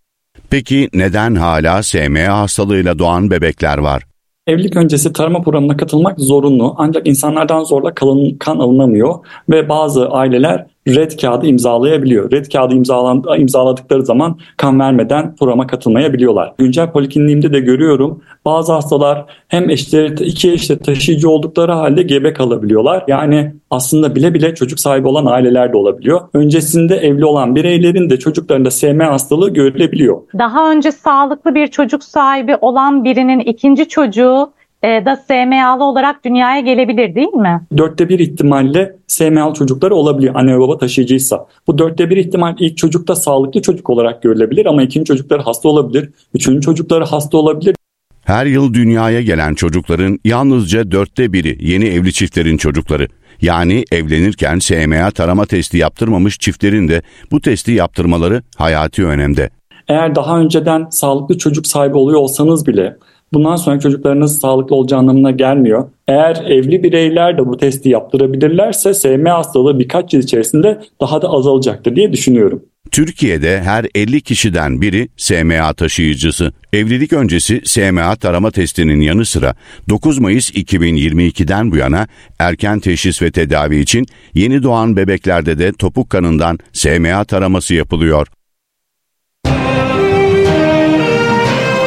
[0.51, 4.03] Peki neden hala SMA hastalığıyla doğan bebekler var?
[4.47, 9.15] Evlilik öncesi tarama programına katılmak zorunlu ancak insanlardan zorla kan, kan alınamıyor
[9.51, 12.31] ve bazı aileler red kağıdı imzalayabiliyor.
[12.31, 16.53] Red kağıdı imzalan, imzaladıkları zaman kan vermeden programa katılmayabiliyorlar.
[16.59, 23.05] Güncel polikliniğimde de görüyorum bazı hastalar hem eşleri iki eşle taşıyıcı oldukları halde gebe kalabiliyorlar.
[23.09, 26.21] Yani aslında bile bile çocuk sahibi olan aileler de olabiliyor.
[26.35, 30.19] Öncesinde evli olan bireylerin de çocuklarında SMA hastalığı görülebiliyor.
[30.39, 34.51] Daha önce sağlıklı bir çocuk sahibi olan birinin ikinci çocuğu
[34.83, 37.63] da SMA'lı olarak dünyaya gelebilir değil mi?
[37.77, 41.47] Dörtte bir ihtimalle SMA'lı çocukları olabiliyor anne ve baba taşıyıcıysa.
[41.67, 46.11] Bu dörtte bir ihtimal ilk çocukta sağlıklı çocuk olarak görülebilir ama ikinci çocukları hasta olabilir.
[46.35, 47.77] Üçüncü çocukları hasta olabilir.
[48.25, 53.09] Her yıl dünyaya gelen çocukların yalnızca dörtte biri yeni evli çiftlerin çocukları.
[53.43, 59.51] Yani evlenirken SMA tarama testi yaptırmamış çiftlerin de bu testi yaptırmaları hayati önemde.
[59.89, 62.97] Eğer daha önceden sağlıklı çocuk sahibi oluyor olsanız bile
[63.33, 65.89] bundan sonra çocuklarınız sağlıklı olacağı anlamına gelmiyor.
[66.09, 71.97] Eğer evli bireyler de bu testi yaptırabilirlerse SMA hastalığı birkaç yıl içerisinde daha da azalacaktır
[71.97, 72.63] diye düşünüyorum.
[72.91, 76.53] Türkiye'de her 50 kişiden biri SMA taşıyıcısı.
[76.73, 79.55] Evlilik öncesi SMA tarama testinin yanı sıra
[79.89, 82.07] 9 Mayıs 2022'den bu yana
[82.39, 88.27] erken teşhis ve tedavi için yeni doğan bebeklerde de topuk kanından SMA taraması yapılıyor.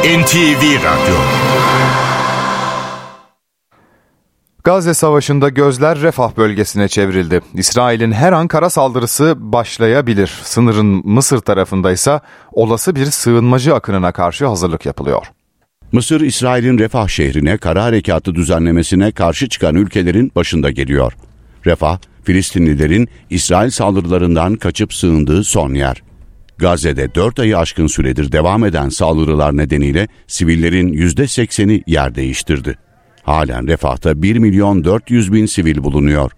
[0.02, 1.16] NTV Radyo
[4.64, 7.40] Gazze Savaşı'nda gözler Refah bölgesine çevrildi.
[7.54, 10.40] İsrail'in her an kara saldırısı başlayabilir.
[10.42, 12.20] Sınırın Mısır tarafında ise
[12.52, 15.26] olası bir sığınmacı akınına karşı hazırlık yapılıyor.
[15.92, 21.12] Mısır, İsrail'in Refah şehrine kara harekatı düzenlemesine karşı çıkan ülkelerin başında geliyor.
[21.66, 26.02] Refah, Filistinlilerin İsrail saldırılarından kaçıp sığındığı son yer.
[26.58, 32.78] Gazze'de 4 ayı aşkın süredir devam eden saldırılar nedeniyle sivillerin %80'i yer değiştirdi.
[33.22, 36.32] Halen refahta 1 milyon 400 bin sivil bulunuyor.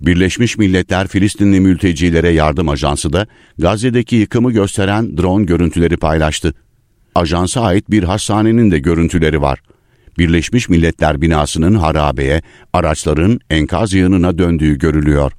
[0.00, 3.26] Birleşmiş Milletler Filistinli Mültecilere Yardım Ajansı da
[3.58, 6.54] Gazze'deki yıkımı gösteren drone görüntüleri paylaştı.
[7.14, 9.60] Ajansa ait bir hastanenin de görüntüleri var.
[10.18, 15.32] Birleşmiş Milletler binasının harabeye, araçların enkaz yığınına döndüğü görülüyor.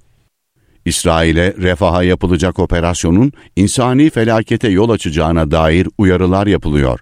[0.85, 6.99] İsrail'e refaha yapılacak operasyonun insani felakete yol açacağına dair uyarılar yapılıyor.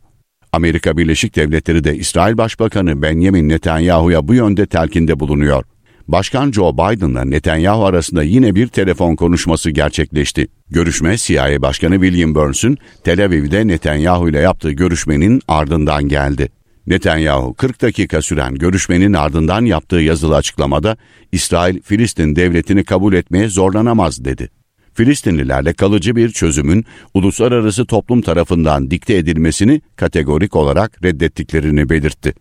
[0.52, 5.64] Amerika Birleşik Devletleri de İsrail Başbakanı Benjamin Netanyahu'ya bu yönde telkinde bulunuyor.
[6.08, 10.48] Başkan Joe Biden'la Netanyahu arasında yine bir telefon konuşması gerçekleşti.
[10.70, 16.50] Görüşme CIA Başkanı William Burns'ün Tel Aviv'de Netanyahu ile yaptığı görüşmenin ardından geldi.
[16.88, 20.98] Netanyahu 40 dakika süren görüşmenin ardından yaptığı yazılı açıklamada
[21.32, 24.50] İsrail Filistin devletini kabul etmeye zorlanamaz dedi.
[24.94, 32.34] Filistinlilerle kalıcı bir çözümün uluslararası toplum tarafından dikte edilmesini kategorik olarak reddettiklerini belirtti.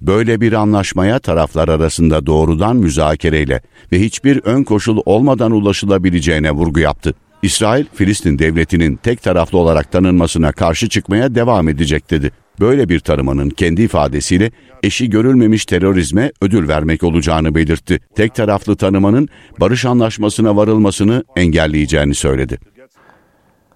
[0.00, 7.14] Böyle bir anlaşmaya taraflar arasında doğrudan müzakereyle ve hiçbir ön koşul olmadan ulaşılabileceğine vurgu yaptı.
[7.42, 12.32] İsrail, Filistin devletinin tek taraflı olarak tanınmasına karşı çıkmaya devam edecek dedi.
[12.60, 14.50] Böyle bir tanımanın kendi ifadesiyle
[14.82, 18.00] eşi görülmemiş terörizme ödül vermek olacağını belirtti.
[18.16, 19.28] Tek taraflı tanımanın
[19.60, 22.58] barış anlaşmasına varılmasını engelleyeceğini söyledi.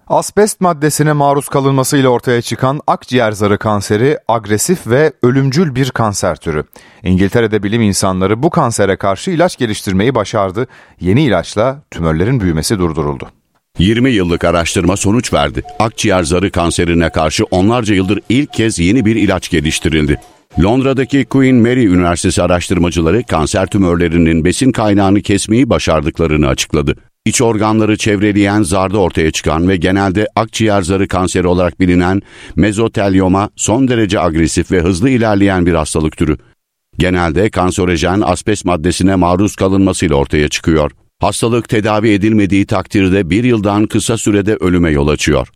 [0.07, 6.63] Asbest maddesine maruz kalınmasıyla ortaya çıkan akciğer zarı kanseri agresif ve ölümcül bir kanser türü.
[7.03, 10.67] İngiltere'de bilim insanları bu kansere karşı ilaç geliştirmeyi başardı.
[10.99, 13.29] Yeni ilaçla tümörlerin büyümesi durduruldu.
[13.79, 15.63] 20 yıllık araştırma sonuç verdi.
[15.79, 20.19] Akciğer zarı kanserine karşı onlarca yıldır ilk kez yeni bir ilaç geliştirildi.
[20.63, 26.95] Londra'daki Queen Mary Üniversitesi araştırmacıları kanser tümörlerinin besin kaynağını kesmeyi başardıklarını açıkladı.
[27.25, 32.21] İç organları çevreleyen zarda ortaya çıkan ve genelde akciğer zarı kanseri olarak bilinen
[32.55, 36.37] mezotelyoma son derece agresif ve hızlı ilerleyen bir hastalık türü.
[36.97, 40.91] Genelde kanserojen asbest maddesine maruz kalınmasıyla ortaya çıkıyor.
[41.23, 45.47] Hastalık tedavi edilmediği takdirde bir yıldan kısa sürede ölüme yol açıyor.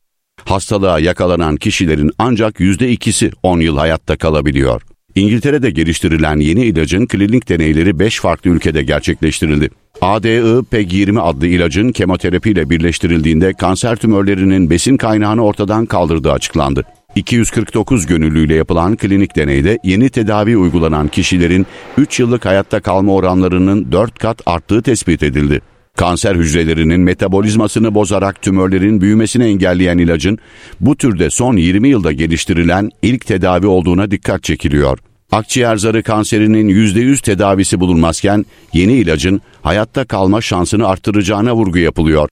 [0.45, 4.81] Hastalığa yakalanan kişilerin ancak yüzde ikisi 10 yıl hayatta kalabiliyor.
[5.15, 9.69] İngiltere'de geliştirilen yeni ilacın klinik deneyleri 5 farklı ülkede gerçekleştirildi.
[10.01, 16.83] ADI-PEG20 adlı ilacın kemoterapiyle birleştirildiğinde kanser tümörlerinin besin kaynağını ortadan kaldırdığı açıklandı.
[17.17, 21.65] 249 gönüllüyle yapılan klinik deneyde yeni tedavi uygulanan kişilerin
[21.97, 25.61] 3 yıllık hayatta kalma oranlarının 4 kat arttığı tespit edildi.
[25.95, 30.37] Kanser hücrelerinin metabolizmasını bozarak tümörlerin büyümesini engelleyen ilacın
[30.79, 34.99] bu türde son 20 yılda geliştirilen ilk tedavi olduğuna dikkat çekiliyor.
[35.31, 42.29] Akciğer zarı kanserinin %100 tedavisi bulunmazken yeni ilacın hayatta kalma şansını arttıracağına vurgu yapılıyor.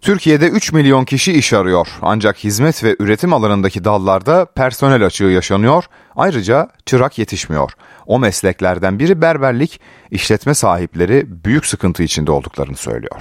[0.00, 1.88] Türkiye'de 3 milyon kişi iş arıyor.
[2.02, 5.84] Ancak hizmet ve üretim alanındaki dallarda personel açığı yaşanıyor.
[6.16, 7.72] Ayrıca çırak yetişmiyor.
[8.06, 9.80] O mesleklerden biri berberlik,
[10.10, 13.20] işletme sahipleri büyük sıkıntı içinde olduklarını söylüyor.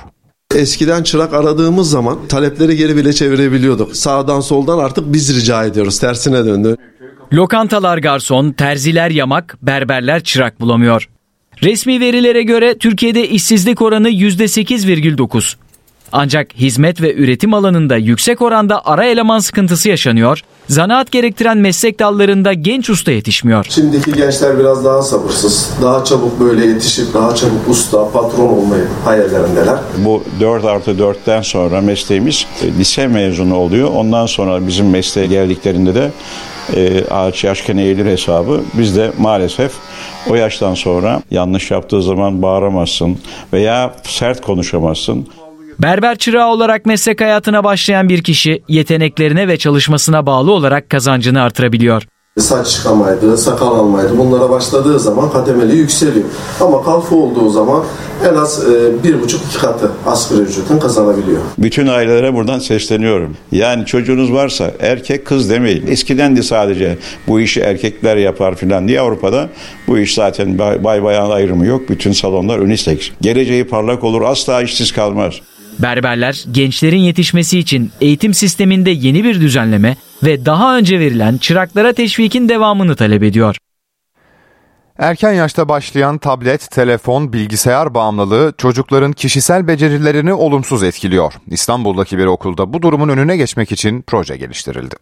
[0.55, 3.95] Eskiden çırak aradığımız zaman talepleri geri bile çevirebiliyorduk.
[3.95, 5.99] Sağdan soldan artık biz rica ediyoruz.
[5.99, 6.75] Tersine döndü.
[7.33, 11.09] Lokantalar garson, terziler yamak, berberler çırak bulamıyor.
[11.63, 15.55] Resmi verilere göre Türkiye'de işsizlik oranı %8,9.
[16.11, 22.53] Ancak hizmet ve üretim alanında yüksek oranda ara eleman sıkıntısı yaşanıyor, zanaat gerektiren meslek dallarında
[22.53, 23.65] genç usta yetişmiyor.
[23.69, 29.77] Şimdiki gençler biraz daha sabırsız, daha çabuk böyle yetişip daha çabuk usta, patron olmayı hayallerindeler.
[29.97, 33.89] Bu 4 artı 4'ten sonra mesleğimiz e, lise mezunu oluyor.
[33.95, 36.11] Ondan sonra bizim mesleğe geldiklerinde de
[36.75, 38.61] e, ağaç yaşken eğilir hesabı.
[38.73, 39.71] Biz de maalesef
[40.29, 43.17] o yaştan sonra yanlış yaptığı zaman bağıramazsın
[43.53, 45.27] veya sert konuşamazsın.
[45.79, 52.07] Berber çırağı olarak meslek hayatına başlayan bir kişi yeteneklerine ve çalışmasına bağlı olarak kazancını artırabiliyor.
[52.39, 54.17] Saç çıkamaydı, sakal almaydı.
[54.17, 56.25] Bunlara başladığı zaman kademeli yükseliyor.
[56.61, 57.83] Ama kalfa olduğu zaman
[58.31, 61.41] en az e, bir buçuk iki katı asgari ücretin kazanabiliyor.
[61.57, 63.37] Bütün ailelere buradan sesleniyorum.
[63.51, 65.87] Yani çocuğunuz varsa erkek kız demeyin.
[65.87, 69.49] Eskiden de sadece bu işi erkekler yapar filan diye Avrupa'da
[69.87, 71.89] bu iş zaten bay, bay bayan ayrımı yok.
[71.89, 73.09] Bütün salonlar unisex.
[73.21, 75.33] Geleceği parlak olur asla işsiz kalmaz.
[75.79, 82.49] Berberler gençlerin yetişmesi için eğitim sisteminde yeni bir düzenleme ve daha önce verilen çıraklara teşvikin
[82.49, 83.57] devamını talep ediyor.
[84.99, 91.33] Erken yaşta başlayan tablet, telefon, bilgisayar bağımlılığı çocukların kişisel becerilerini olumsuz etkiliyor.
[91.47, 94.95] İstanbul'daki bir okulda bu durumun önüne geçmek için proje geliştirildi.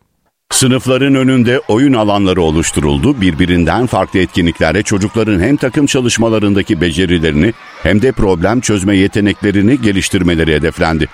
[0.52, 3.22] Sınıfların önünde oyun alanları oluşturuldu.
[3.22, 7.54] Birbirinden farklı etkinliklerle çocukların hem takım çalışmalarındaki becerilerini
[7.84, 11.08] hem de problem çözme yeteneklerini geliştirmeleri hedeflendi.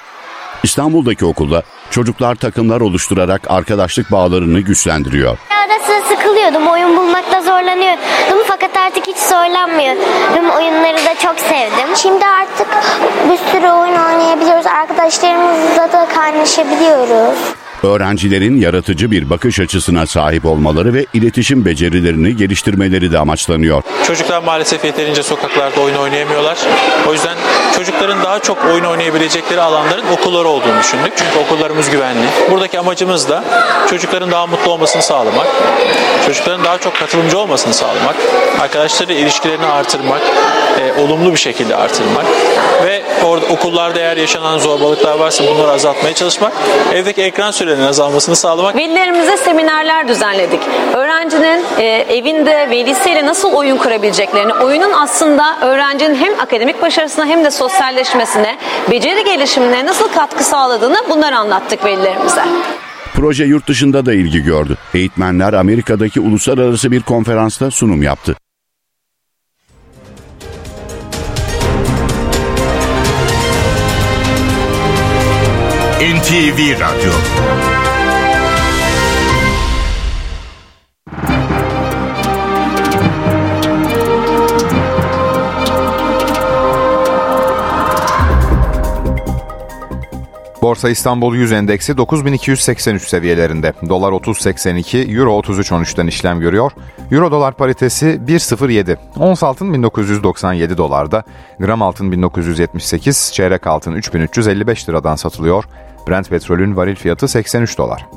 [0.63, 5.37] İstanbul'daki okulda çocuklar takımlar oluşturarak arkadaşlık bağlarını güçlendiriyor.
[5.49, 6.67] Ara sıra sıkılıyordum.
[6.67, 10.01] Oyun bulmakta zorlanıyordum fakat artık hiç zorlanmıyorum.
[10.57, 11.95] Oyunları da çok sevdim.
[11.95, 12.67] Şimdi artık
[13.31, 14.65] bir sürü oyun oynayabiliyoruz.
[14.65, 17.60] Arkadaşlarımızla da kaynaşabiliyoruz.
[17.83, 23.83] Öğrencilerin yaratıcı bir bakış açısına sahip olmaları ve iletişim becerilerini geliştirmeleri de amaçlanıyor.
[24.07, 26.57] Çocuklar maalesef yeterince sokaklarda oyun oynayamıyorlar.
[27.09, 27.37] O yüzden
[27.75, 31.13] çocukların daha çok oyun oynayabilecekleri alanların okulları olduğunu düşündük.
[31.15, 32.25] Çünkü okullarımız güvenli.
[32.51, 33.43] Buradaki amacımız da
[33.89, 35.47] çocukların daha mutlu olmasını sağlamak,
[36.25, 38.15] çocukların daha çok katılımcı olmasını sağlamak,
[38.61, 40.21] arkadaşlarıyla ilişkilerini artırmak,
[40.79, 42.25] e, olumlu bir şekilde artırmak
[43.31, 46.53] orada okullarda eğer yaşanan zorbalıklar varsa bunları azaltmaya çalışmak,
[46.93, 48.75] evdeki ekran sürelerinin azalmasını sağlamak.
[48.75, 50.59] Velilerimize seminerler düzenledik.
[50.95, 57.51] Öğrencinin e, evinde velisiyle nasıl oyun kurabileceklerini, oyunun aslında öğrencinin hem akademik başarısına hem de
[57.51, 58.57] sosyalleşmesine,
[58.91, 62.41] beceri gelişimine nasıl katkı sağladığını bunları anlattık velilerimize.
[63.13, 64.77] Proje yurt dışında da ilgi gördü.
[64.93, 68.35] Eğitmenler Amerika'daki uluslararası bir konferansta sunum yaptı.
[76.11, 77.11] NTV Radyo
[90.61, 93.73] Borsa İstanbul 100 endeksi 9283 seviyelerinde.
[93.89, 96.71] Dolar 30.82, Euro 33.13'ten işlem görüyor.
[97.11, 98.97] Euro dolar paritesi 1.07.
[99.19, 101.23] Ons altın 1997 dolarda,
[101.59, 105.63] gram altın 1978, çeyrek altın 3355 liradan satılıyor.
[106.07, 108.07] Brent petrolün varil fiyatı 83 dolar.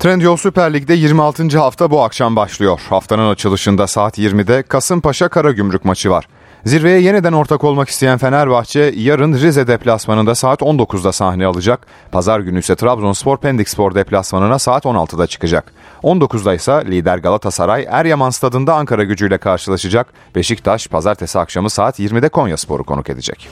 [0.00, 1.58] Trendyol Süper Lig'de 26.
[1.58, 2.80] hafta bu akşam başlıyor.
[2.88, 6.28] Haftanın açılışında saat 20'de Kasımpaşa Karagümrük maçı var.
[6.64, 11.86] Zirveye yeniden ortak olmak isteyen Fenerbahçe yarın Rize deplasmanında saat 19'da sahne alacak.
[12.12, 15.72] Pazar günü ise Trabzonspor Pendikspor deplasmanına saat 16'da çıkacak.
[16.02, 20.06] 19'da ise lider Galatasaray Eryaman stadında Ankara gücüyle karşılaşacak.
[20.34, 23.48] Beşiktaş pazartesi akşamı saat 20'de Konyaspor'u konuk edecek.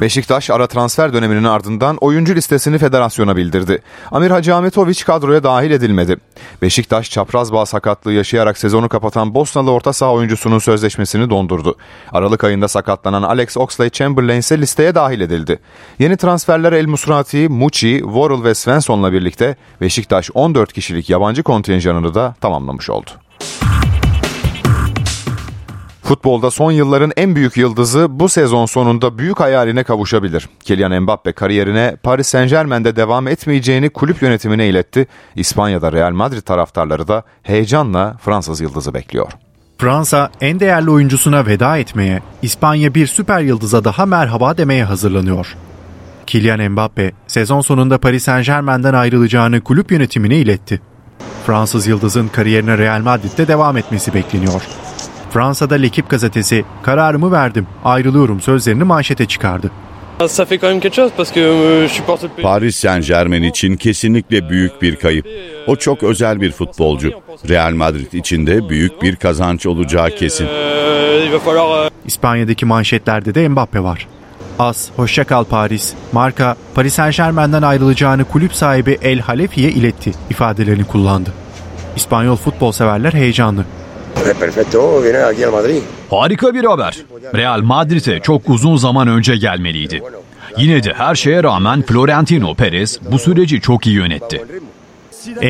[0.00, 3.82] Beşiktaş ara transfer döneminin ardından oyuncu listesini federasyona bildirdi.
[4.10, 6.16] Amir Hacı Ahmetoviç kadroya dahil edilmedi.
[6.62, 11.76] Beşiktaş çapraz bağ sakatlığı yaşayarak sezonu kapatan Bosnalı orta saha oyuncusunun sözleşmesini dondurdu.
[12.12, 15.58] Aralık ayında sakatlanan Alex Oxlade-Chamberlain ise listeye dahil edildi.
[15.98, 22.34] Yeni transferler El Musrati, Muçi, Worrell ve Svensson'la birlikte Beşiktaş 14 kişilik yabancı kontenjanını da
[22.40, 23.10] tamamlamış oldu.
[26.08, 30.48] Futbolda son yılların en büyük yıldızı bu sezon sonunda büyük hayaline kavuşabilir.
[30.60, 35.06] Kylian Mbappe kariyerine Paris Saint Germain'de devam etmeyeceğini kulüp yönetimine iletti.
[35.34, 39.32] İspanya'da Real Madrid taraftarları da heyecanla Fransız yıldızı bekliyor.
[39.78, 45.56] Fransa en değerli oyuncusuna veda etmeye, İspanya bir süper yıldıza daha merhaba demeye hazırlanıyor.
[46.26, 50.80] Kylian Mbappe sezon sonunda Paris Saint Germain'den ayrılacağını kulüp yönetimine iletti.
[51.46, 54.62] Fransız yıldızın kariyerine Real Madrid'de devam etmesi bekleniyor.
[55.30, 59.70] Fransa'da L'Equipe gazetesi kararımı verdim ayrılıyorum sözlerini manşete çıkardı.
[62.42, 65.26] Paris Saint Germain için kesinlikle büyük bir kayıp.
[65.66, 67.12] O çok özel bir futbolcu.
[67.48, 70.48] Real Madrid için de büyük bir kazanç olacağı kesin.
[72.06, 74.06] İspanya'daki manşetlerde de Mbappe var.
[74.58, 81.32] As, hoşçakal Paris, marka Paris Saint Germain'den ayrılacağını kulüp sahibi El Halefi'ye iletti ifadelerini kullandı.
[81.96, 83.64] İspanyol futbol severler heyecanlı.
[86.10, 86.98] Harika bir haber.
[87.34, 90.02] Real Madrid'e çok uzun zaman önce gelmeliydi.
[90.56, 94.44] Yine de her şeye rağmen Florentino Perez bu süreci çok iyi yönetti.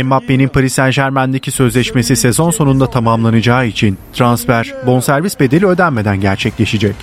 [0.05, 6.95] Mbappe'nin Paris Saint Germain'deki sözleşmesi sezon sonunda tamamlanacağı için transfer bonservis bedeli ödenmeden gerçekleşecek.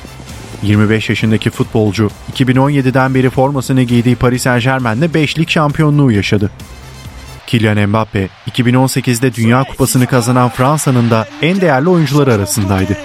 [0.63, 6.51] 25 yaşındaki futbolcu 2017'den beri formasını giydiği Paris Saint Germain'de 5 lig şampiyonluğu yaşadı.
[7.47, 12.97] Kylian Mbappe 2018'de Dünya Kupası'nı kazanan Fransa'nın da en değerli oyuncuları arasındaydı.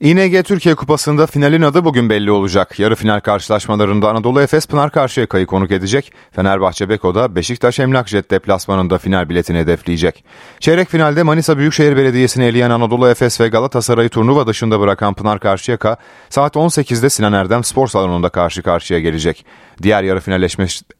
[0.00, 2.78] İNG Türkiye Kupası'nda finalin adı bugün belli olacak.
[2.78, 6.12] Yarı final karşılaşmalarında Anadolu Efes Pınar Karşıyaka'yı konuk edecek.
[6.32, 10.24] Fenerbahçe Beko'da Beşiktaş Emlakjet deplasmanında final biletini hedefleyecek.
[10.60, 15.96] Çeyrek finalde Manisa Büyükşehir Belediyesi'ni eleyen Anadolu Efes ve Galatasaray'ı turnuva dışında bırakan Pınar Karşıyaka
[16.30, 19.46] saat 18'de Sinan Erdem Spor Salonu'nda karşı karşıya gelecek.
[19.82, 20.48] Diğer yarı final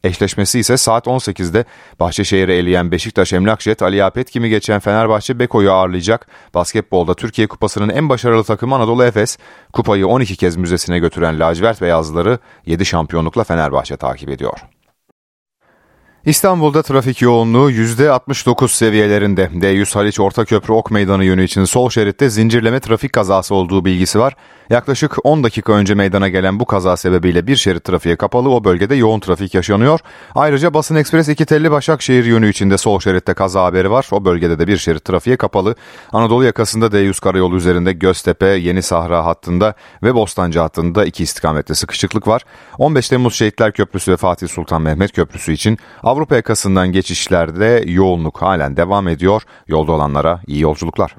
[0.03, 1.65] eşleşmesi ise saat 18'de
[1.99, 6.27] Bahçeşehir'i eleyen Beşiktaş Emlakjet Ali Apet kimi geçen Fenerbahçe Beko'yu ağırlayacak.
[6.53, 9.37] Basketbolda Türkiye Kupası'nın en başarılı takımı Anadolu Efes,
[9.73, 14.59] kupayı 12 kez müzesine götüren lacivert beyazları 7 şampiyonlukla Fenerbahçe takip ediyor.
[16.25, 19.49] İstanbul'da trafik yoğunluğu %69 seviyelerinde.
[19.53, 24.35] D100 Haliç Ortaköprü Ok Meydanı yönü için sol şeritte zincirleme trafik kazası olduğu bilgisi var.
[24.69, 28.95] Yaklaşık 10 dakika önce meydana gelen bu kaza sebebiyle bir şerit trafiğe kapalı o bölgede
[28.95, 29.99] yoğun trafik yaşanıyor.
[30.35, 34.07] Ayrıca Basın Ekspres 2 telli Başakşehir yönü içinde sol şeritte kaza haberi var.
[34.11, 35.75] O bölgede de bir şerit trafiğe kapalı.
[36.13, 42.27] Anadolu yakasında D100 karayolu üzerinde Göztepe, Yeni Sahra hattında ve Bostancı hattında iki istikamette sıkışıklık
[42.27, 42.41] var.
[42.77, 48.77] 15 Temmuz Şehitler Köprüsü ve Fatih Sultan Mehmet Köprüsü için Avrupa yakasından geçişlerde yoğunluk halen
[48.77, 49.41] devam ediyor.
[49.67, 51.15] Yolda olanlara iyi yolculuklar.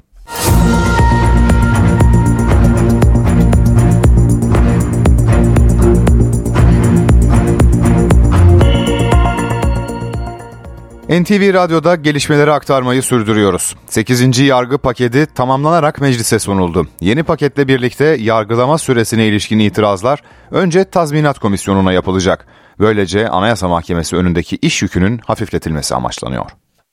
[11.09, 13.76] NTV Radyo'da gelişmeleri aktarmayı sürdürüyoruz.
[13.86, 14.38] 8.
[14.38, 16.88] yargı paketi tamamlanarak meclise sunuldu.
[17.00, 22.46] Yeni paketle birlikte yargılama süresine ilişkin itirazlar önce tazminat komisyonuna yapılacak.
[22.78, 26.50] Böylece Anayasa Mahkemesi önündeki iş yükünün hafifletilmesi amaçlanıyor.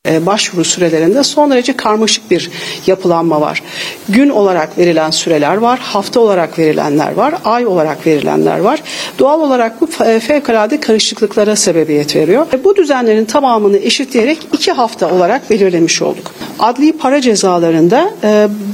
[0.08, 2.49] E, başvuru sürelerinde son derece karmaşık bir
[2.88, 3.64] yapılanma var.
[4.10, 8.84] Gün olarak verilen süreler var, hafta olarak verilenler var, ay olarak verilenler var.
[9.20, 12.47] Doğal olarak bu e, fevkalade karışıklıklara sebebiyet veriyor.
[12.54, 16.32] E, bu düzenlerin tamamını eşitleyerek iki hafta olarak belirlemiş olduk.
[16.60, 18.14] Adli para cezalarında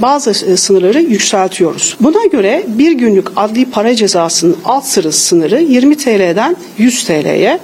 [0.02, 1.98] bazı sınırları yükseltiyoruz.
[2.02, 7.60] Buna göre bir günlük adli para cezasının alt sınırı 20 TL'den 100 TL'ye,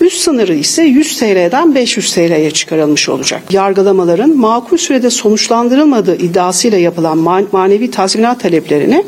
[0.00, 3.42] üst sınırı ise 100 TL'den 500 TL'ye çıkarılmış edilmiş olacak.
[3.50, 7.18] Yargılamaların makul sürede sonuçlandırılmadığı iddiasıyla yapılan
[7.52, 9.04] manevi tazminat taleplerini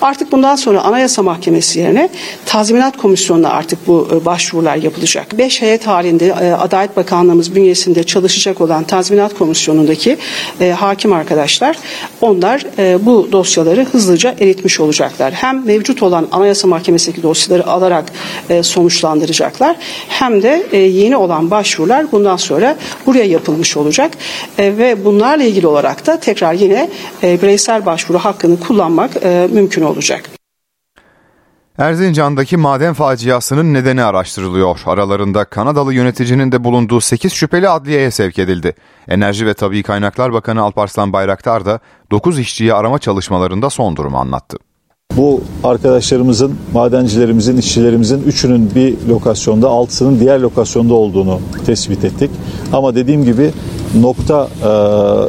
[0.00, 2.08] artık bundan sonra Anayasa Mahkemesi yerine
[2.46, 5.38] tazminat komisyonuna artık bu e, başvurular yapılacak.
[5.38, 10.16] Beş heyet halinde e, Adalet Bakanlığımız bünyesinde çalışacak olan tazminat komisyonundaki
[10.60, 11.76] e, hakim arkadaşlar
[12.20, 12.64] onlar
[13.06, 15.32] bu dosyaları hızlıca eritmiş olacaklar.
[15.32, 18.04] Hem mevcut olan Anayasa Mahkemesi'ndeki dosyaları alarak
[18.62, 19.76] sonuçlandıracaklar
[20.08, 22.76] hem de yeni olan başvurular bundan sonra
[23.06, 24.12] buraya yapılmış olacak
[24.58, 26.90] e, ve bunlarla ilgili olarak da tekrar yine
[27.22, 30.30] e, bireysel başvuru hakkını kullanmak e, mümkün olacak.
[31.78, 34.80] Erzincan'daki maden faciasının nedeni araştırılıyor.
[34.86, 38.74] Aralarında Kanadalı yöneticinin de bulunduğu 8 şüpheli adliyeye sevk edildi.
[39.08, 41.80] Enerji ve Tabii Kaynaklar Bakanı Alparslan Bayraktar da
[42.10, 44.56] 9 işçiyi arama çalışmalarında son durumu anlattı.
[45.16, 52.30] Bu arkadaşlarımızın, madencilerimizin, işçilerimizin üçünün bir lokasyonda, altısının diğer lokasyonda olduğunu tespit ettik.
[52.72, 53.50] Ama dediğim gibi
[54.00, 54.68] nokta e,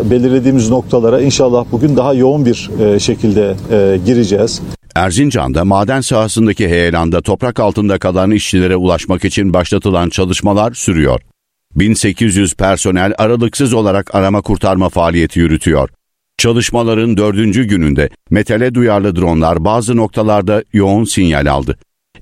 [0.09, 4.61] belirlediğimiz noktalara inşallah bugün daha yoğun bir e, şekilde e, gireceğiz.
[4.95, 11.21] Erzincan'da maden sahasındaki heyelanda toprak altında kalan işçilere ulaşmak için başlatılan çalışmalar sürüyor.
[11.75, 15.89] 1800 personel aralıksız olarak arama kurtarma faaliyeti yürütüyor.
[16.37, 21.77] Çalışmaların dördüncü gününde metale duyarlı dronlar bazı noktalarda yoğun sinyal aldı.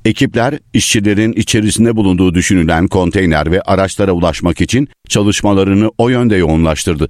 [0.05, 7.09] Ekipler işçilerin içerisinde bulunduğu düşünülen konteyner ve araçlara ulaşmak için çalışmalarını o yönde yoğunlaştırdı.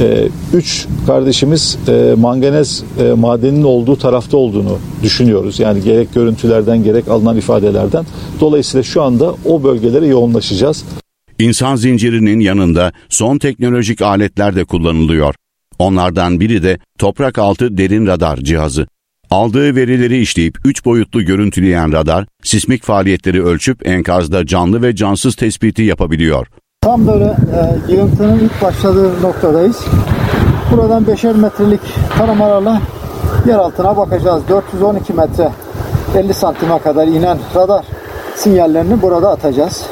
[0.00, 5.60] Ee, üç kardeşimiz e, manganez e, madeninin olduğu tarafta olduğunu düşünüyoruz.
[5.60, 8.06] Yani gerek görüntülerden gerek alınan ifadelerden.
[8.40, 10.84] Dolayısıyla şu anda o bölgelere yoğunlaşacağız.
[11.38, 15.34] İnsan zincirinin yanında son teknolojik aletler de kullanılıyor.
[15.78, 18.86] Onlardan biri de toprak altı derin radar cihazı.
[19.30, 25.82] Aldığı verileri işleyip 3 boyutlu görüntüleyen radar, sismik faaliyetleri ölçüp enkazda canlı ve cansız tespiti
[25.82, 26.46] yapabiliyor.
[26.80, 29.84] Tam böyle e, yığıntının ilk başladığı noktadayız.
[30.72, 31.80] Buradan 5'er metrelik
[32.18, 32.82] taramalarla
[33.46, 34.42] yer altına bakacağız.
[34.48, 35.52] 412 metre
[36.16, 37.84] 50 santime kadar inen radar
[38.36, 39.86] sinyallerini burada atacağız.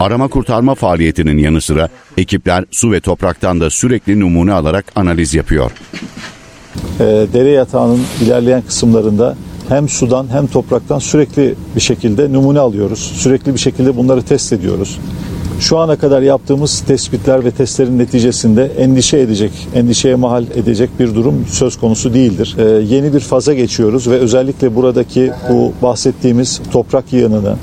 [0.00, 5.70] Arama kurtarma faaliyetinin yanı sıra ekipler su ve topraktan da sürekli numune alarak analiz yapıyor.
[7.00, 9.36] E, dere yatağının ilerleyen kısımlarında
[9.68, 12.98] hem sudan hem topraktan sürekli bir şekilde numune alıyoruz.
[12.98, 14.98] Sürekli bir şekilde bunları test ediyoruz.
[15.60, 21.46] Şu ana kadar yaptığımız tespitler ve testlerin neticesinde endişe edecek, endişeye mahal edecek bir durum
[21.50, 22.56] söz konusu değildir.
[22.58, 27.56] Ee, yeni bir faza geçiyoruz ve özellikle buradaki bu bahsettiğimiz toprak yığınını,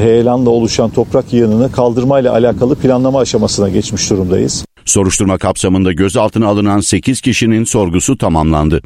[0.00, 4.64] heyelanla oluşan toprak yığınını kaldırmayla alakalı planlama aşamasına geçmiş durumdayız.
[4.84, 8.80] Soruşturma kapsamında gözaltına alınan 8 kişinin sorgusu tamamlandı.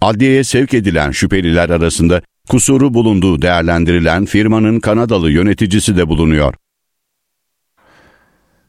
[0.00, 6.54] Adliyeye sevk edilen şüpheliler arasında kusuru bulunduğu değerlendirilen firmanın Kanadalı yöneticisi de bulunuyor.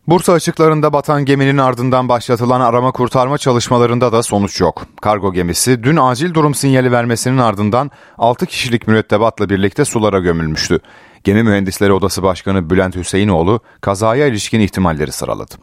[0.07, 4.85] Bursa açıklarında batan geminin ardından başlatılan arama kurtarma çalışmalarında da sonuç yok.
[5.01, 10.79] Kargo gemisi dün acil durum sinyali vermesinin ardından 6 kişilik mürettebatla birlikte sulara gömülmüştü.
[11.27, 15.55] Gemi Mühendisleri Odası Başkanı Bülent Hüseyinoğlu kazaya ilişkin ihtimalleri sıraladı.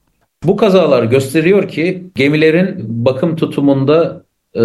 [0.43, 4.63] Bu kazalar gösteriyor ki gemilerin bakım tutumunda e,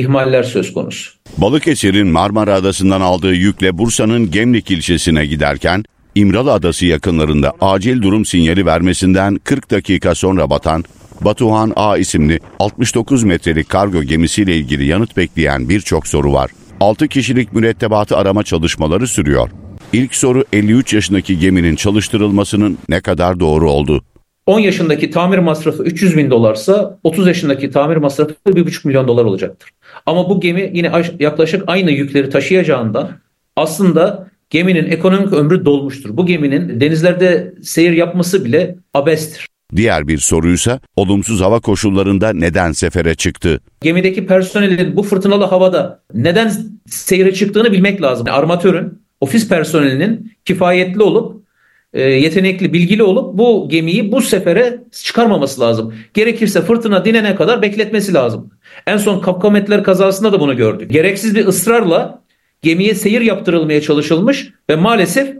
[0.00, 1.12] ihmaller söz konusu.
[1.38, 5.84] Balıkesir'in Marmara Adası'ndan aldığı yükle Bursa'nın Gemlik ilçesine giderken
[6.14, 10.84] İmralı Adası yakınlarında acil durum sinyali vermesinden 40 dakika sonra batan
[11.20, 16.50] Batuhan A isimli 69 metrelik kargo gemisiyle ilgili yanıt bekleyen birçok soru var.
[16.80, 19.50] 6 kişilik mürettebatı arama çalışmaları sürüyor.
[19.96, 24.04] İlk soru 53 yaşındaki geminin çalıştırılmasının ne kadar doğru olduğu.
[24.46, 29.70] 10 yaşındaki tamir masrafı 300 bin dolarsa 30 yaşındaki tamir masrafı 1,5 milyon dolar olacaktır.
[30.06, 33.10] Ama bu gemi yine yaklaşık aynı yükleri taşıyacağından
[33.56, 36.16] aslında geminin ekonomik ömrü dolmuştur.
[36.16, 39.46] Bu geminin denizlerde seyir yapması bile abestir.
[39.76, 43.60] Diğer bir soruysa olumsuz hava koşullarında neden sefere çıktı?
[43.80, 46.52] Gemideki personelin bu fırtınalı havada neden
[46.86, 48.26] seyre çıktığını bilmek lazım.
[48.30, 51.46] Armatörün, ofis personelinin kifayetli olup
[51.92, 55.94] e, yetenekli, bilgili olup bu gemiyi bu sefere çıkarmaması lazım.
[56.14, 58.50] Gerekirse fırtına dinene kadar bekletmesi lazım.
[58.86, 60.90] En son Kapkametler kazasında da bunu gördük.
[60.90, 62.22] Gereksiz bir ısrarla
[62.62, 65.36] gemiye seyir yaptırılmaya çalışılmış ve maalesef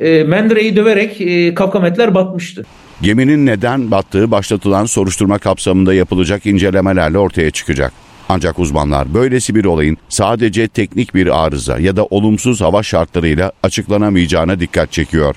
[0.00, 2.64] e, Mendere'yi döverek e, Kapkametler batmıştı.
[3.02, 7.92] Geminin neden battığı başlatılan soruşturma kapsamında yapılacak incelemelerle ortaya çıkacak.
[8.28, 14.60] Ancak uzmanlar böylesi bir olayın sadece teknik bir arıza ya da olumsuz hava şartlarıyla açıklanamayacağına
[14.60, 15.34] dikkat çekiyor.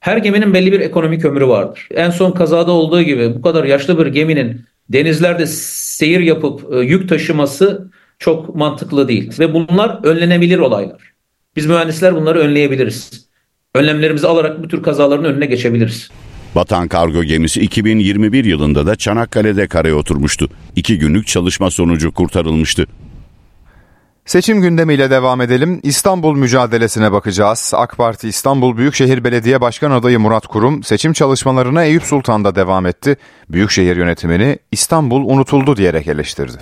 [0.00, 1.88] Her geminin belli bir ekonomik ömrü vardır.
[1.94, 7.08] En son kazada olduğu gibi bu kadar yaşlı bir geminin denizlerde seyir yapıp e, yük
[7.08, 9.38] taşıması çok mantıklı değil.
[9.38, 11.12] Ve bunlar önlenebilir olaylar.
[11.56, 13.28] Biz mühendisler bunları önleyebiliriz.
[13.74, 16.10] Önlemlerimizi alarak bu tür kazaların önüne geçebiliriz.
[16.54, 20.48] Batan kargo gemisi 2021 yılında da Çanakkale'de karaya oturmuştu.
[20.76, 22.86] İki günlük çalışma sonucu kurtarılmıştı.
[24.26, 25.80] Seçim gündemiyle devam edelim.
[25.82, 27.72] İstanbul mücadelesine bakacağız.
[27.76, 33.16] AK Parti İstanbul Büyükşehir Belediye Başkan adayı Murat Kurum seçim çalışmalarına Eyüp Sultan'da devam etti.
[33.48, 36.58] Büyükşehir yönetimini İstanbul unutuldu diyerek eleştirdi.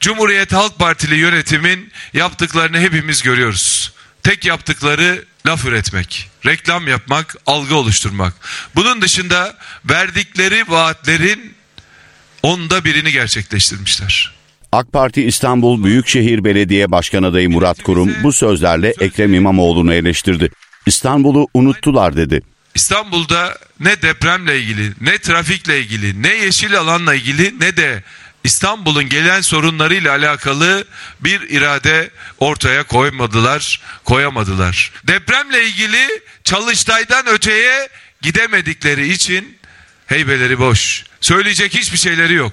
[0.00, 3.94] Cumhuriyet Halk Partili yönetimin yaptıklarını hepimiz görüyoruz.
[4.22, 8.34] Tek yaptıkları laf üretmek, reklam yapmak, algı oluşturmak.
[8.74, 11.54] Bunun dışında verdikleri vaatlerin
[12.42, 14.32] onda birini gerçekleştirmişler.
[14.72, 20.50] AK Parti İstanbul Büyükşehir Belediye Başkan adayı Murat Kurum bu sözlerle Ekrem İmamoğlu'nu eleştirdi.
[20.86, 22.42] İstanbul'u unuttular dedi.
[22.74, 28.02] İstanbul'da ne depremle ilgili, ne trafikle ilgili, ne yeşil alanla ilgili ne de
[28.44, 30.84] İstanbul'un gelen sorunlarıyla alakalı
[31.20, 34.92] bir irade ortaya koymadılar, koyamadılar.
[35.04, 37.88] Depremle ilgili Çalıştay'dan öteye
[38.22, 39.58] gidemedikleri için
[40.06, 41.04] heybeleri boş.
[41.20, 42.52] Söyleyecek hiçbir şeyleri yok.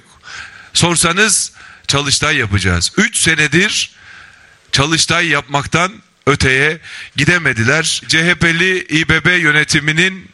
[0.74, 1.52] Sorsanız
[1.86, 2.92] Çalıştay yapacağız.
[2.96, 3.90] 3 senedir
[4.72, 5.92] Çalıştay yapmaktan
[6.26, 6.78] öteye
[7.16, 8.02] gidemediler.
[8.08, 10.30] CHP'li İBB yönetiminin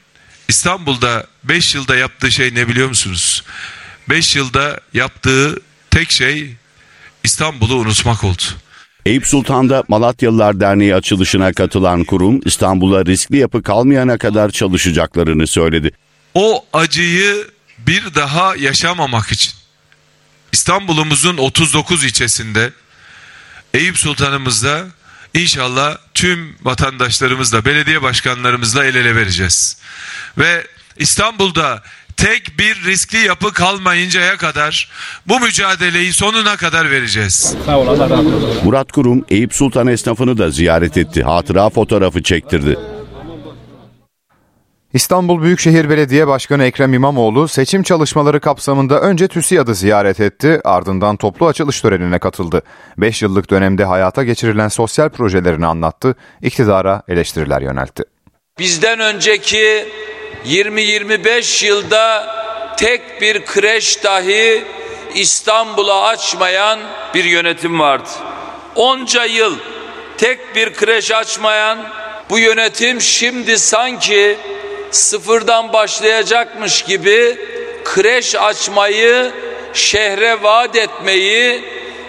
[0.49, 3.45] İstanbul'da 5 yılda yaptığı şey ne biliyor musunuz?
[4.09, 5.57] 5 yılda yaptığı
[5.91, 6.55] tek şey
[7.25, 8.43] İstanbul'u unutmak oldu.
[9.07, 15.91] Eyüp Sultan'da Malatyalılar Derneği açılışına katılan kurum İstanbul'a riskli yapı kalmayana kadar çalışacaklarını söyledi.
[16.35, 17.49] O acıyı
[17.79, 19.53] bir daha yaşamamak için
[20.53, 22.73] İstanbul'umuzun 39 ilçesinde
[23.75, 24.87] Eyüp Sultan'ımızda
[25.35, 29.77] inşallah tüm vatandaşlarımızla, belediye başkanlarımızla el ele vereceğiz.
[30.39, 30.67] Ve
[30.99, 31.83] İstanbul'da
[32.17, 34.91] tek bir riskli yapı kalmayıncaya kadar
[35.27, 37.57] bu mücadeleyi sonuna kadar vereceğiz.
[38.65, 41.23] Murat Kurum Eyüp Sultan esnafını da ziyaret etti.
[41.23, 42.79] Hatıra fotoğrafı çektirdi.
[44.95, 51.47] İstanbul Büyükşehir Belediye Başkanı Ekrem İmamoğlu seçim çalışmaları kapsamında önce TÜSİAD'ı ziyaret etti, ardından toplu
[51.47, 52.63] açılış törenine katıldı.
[52.99, 58.03] 5 yıllık dönemde hayata geçirilen sosyal projelerini anlattı, iktidara eleştiriler yöneltti.
[58.59, 59.89] Bizden önceki
[60.47, 62.35] 20-25 yılda
[62.77, 64.65] tek bir kreş dahi
[65.15, 66.81] İstanbul'a açmayan
[67.15, 68.09] bir yönetim vardı.
[68.75, 69.59] Onca yıl
[70.19, 71.79] tek bir kreş açmayan
[72.31, 74.39] bu yönetim şimdi sanki
[74.91, 77.39] sıfırdan başlayacakmış gibi
[77.85, 79.33] kreş açmayı,
[79.75, 81.65] şehre vaat etmeyi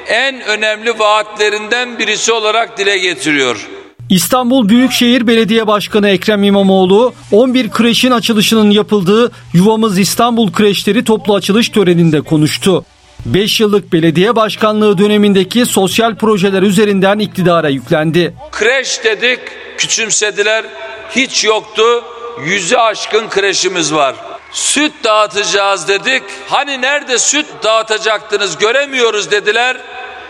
[0.08, 3.68] en önemli vaatlerinden birisi olarak dile getiriyor.
[4.10, 11.70] İstanbul Büyükşehir Belediye Başkanı Ekrem İmamoğlu 11 kreşin açılışının yapıldığı Yuvamız İstanbul Kreşleri toplu açılış
[11.70, 12.86] töreninde konuştu.
[13.26, 18.34] 5 yıllık belediye başkanlığı dönemindeki sosyal projeler üzerinden iktidara yüklendi.
[18.52, 19.40] Kreş dedik,
[19.78, 20.66] küçümsediler.
[21.12, 22.04] Hiç yoktu.
[22.46, 24.16] Yüzü aşkın kreşimiz var.
[24.52, 26.24] Süt dağıtacağız dedik.
[26.50, 29.78] Hani nerede süt dağıtacaktınız göremiyoruz dediler.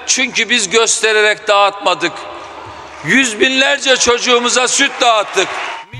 [0.07, 2.11] Çünkü biz göstererek dağıtmadık.
[3.07, 5.47] Yüz binlerce çocuğumuza süt dağıttık.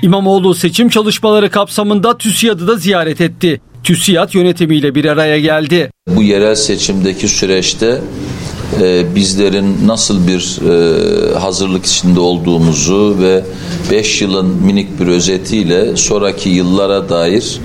[0.02, 3.60] İmamoğlu seçim çalışmaları kapsamında TÜSİAD'ı da ziyaret etti.
[3.84, 5.90] TÜSİAD yönetimiyle bir araya geldi.
[6.08, 8.00] Bu yerel seçimdeki süreçte
[8.80, 13.44] e, bizlerin nasıl bir e, hazırlık içinde olduğumuzu ve
[13.90, 17.60] 5 yılın minik bir özetiyle sonraki yıllara dair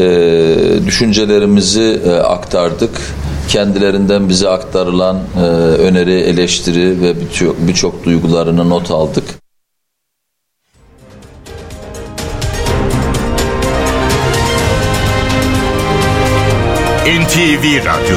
[0.00, 3.00] e, düşüncelerimizi e, aktardık.
[3.48, 9.24] Kendilerinden bize aktarılan e, öneri, eleştiri ve birçok birçok duygularını not aldık.
[17.06, 18.16] NTV Radyo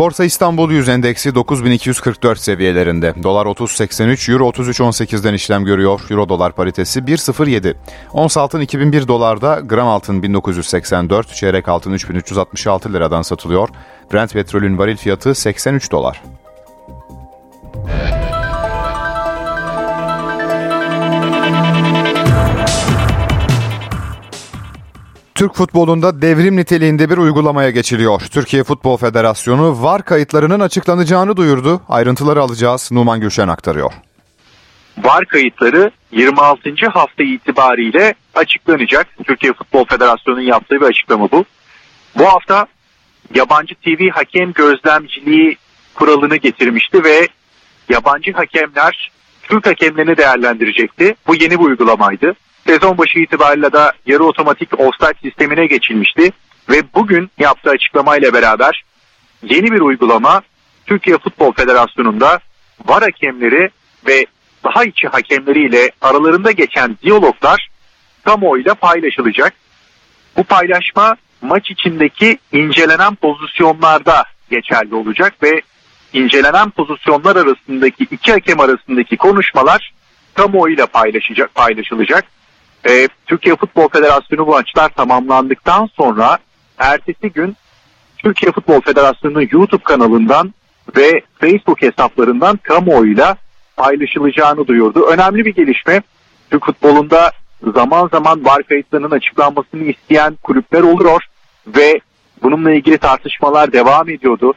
[0.00, 3.14] Borsa İstanbul Yüz Endeksi 9244 seviyelerinde.
[3.22, 6.00] Dolar 30.83, Euro 33.18'den işlem görüyor.
[6.10, 7.74] Euro dolar paritesi 1.07.
[8.12, 13.68] Ons altın 2001 dolarda, gram altın 1984, çeyrek altın 3366 liradan satılıyor.
[14.12, 16.22] Brent petrolün varil fiyatı 83 dolar.
[25.40, 28.20] Türk futbolunda devrim niteliğinde bir uygulamaya geçiliyor.
[28.20, 31.80] Türkiye Futbol Federasyonu VAR kayıtlarının açıklanacağını duyurdu.
[31.88, 32.88] Ayrıntıları alacağız.
[32.92, 33.92] Numan Gülşen aktarıyor.
[34.98, 36.70] VAR kayıtları 26.
[36.92, 39.06] hafta itibariyle açıklanacak.
[39.24, 41.44] Türkiye Futbol Federasyonu'nun yaptığı bir açıklama bu.
[42.18, 42.66] Bu hafta
[43.34, 45.56] yabancı TV hakem gözlemciliği
[45.94, 47.28] kuralını getirmişti ve
[47.88, 49.10] yabancı hakemler
[49.42, 51.14] Türk hakemlerini değerlendirecekti.
[51.26, 52.34] Bu yeni bir uygulamaydı.
[52.66, 56.30] Sezon başı itibariyle de yarı otomatik offside sistemine geçilmişti
[56.68, 58.84] ve bugün yaptığı açıklamayla beraber
[59.42, 60.42] yeni bir uygulama
[60.86, 62.38] Türkiye Futbol Federasyonu'nda
[62.86, 63.70] var hakemleri
[64.06, 64.26] ve
[64.64, 67.68] daha içi hakemleriyle aralarında geçen diyaloglar
[68.24, 69.52] kamuoyuyla paylaşılacak.
[70.36, 75.62] Bu paylaşma maç içindeki incelenen pozisyonlarda geçerli olacak ve
[76.12, 79.92] incelenen pozisyonlar arasındaki iki hakem arasındaki konuşmalar
[80.34, 82.24] kamuoyuyla paylaşacak, paylaşılacak.
[82.88, 86.38] Ee, Türkiye Futbol Federasyonu bu maçlar tamamlandıktan sonra
[86.78, 87.56] ertesi gün
[88.18, 90.54] Türkiye Futbol Federasyonu'nun YouTube kanalından
[90.96, 93.36] ve Facebook hesaplarından kamuoyuyla
[93.76, 95.06] paylaşılacağını duyurdu.
[95.06, 96.02] Önemli bir gelişme.
[96.50, 97.32] Türk futbolunda
[97.74, 101.22] zaman zaman var kayıtlarının açıklanmasını isteyen kulüpler oluyor
[101.66, 102.00] ve
[102.42, 104.54] bununla ilgili tartışmalar devam ediyordu.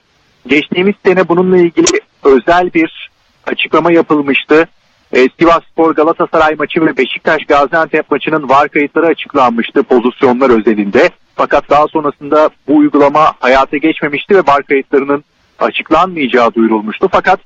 [0.47, 3.11] Geçtiğimiz sene bununla ilgili özel bir
[3.47, 4.67] açıklama yapılmıştı.
[5.13, 11.09] E, Sivas Spor Galatasaray maçı ve Beşiktaş Gaziantep maçının var kayıtları açıklanmıştı pozisyonlar özelinde.
[11.35, 15.23] Fakat daha sonrasında bu uygulama hayata geçmemişti ve var kayıtlarının
[15.59, 17.09] açıklanmayacağı duyurulmuştu.
[17.11, 17.39] Fakat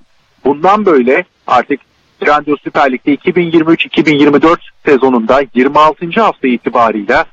[0.46, 1.80] bundan böyle artık
[2.20, 6.22] Trendyol Süper Lig'de 2023-2024 sezonunda 26.
[6.22, 7.26] hafta itibarıyla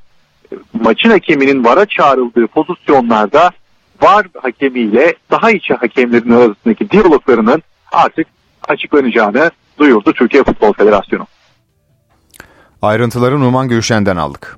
[0.52, 3.50] e, maçın hakeminin VAR'a çağrıldığı pozisyonlarda
[4.02, 7.62] VAR hakemiyle daha içi hakemlerin arasındaki diyaloglarının
[7.92, 8.26] artık
[8.68, 11.26] açıklanacağını duyurdu Türkiye Futbol Federasyonu.
[12.82, 14.56] Ayrıntıları Numan Gülşen'den aldık.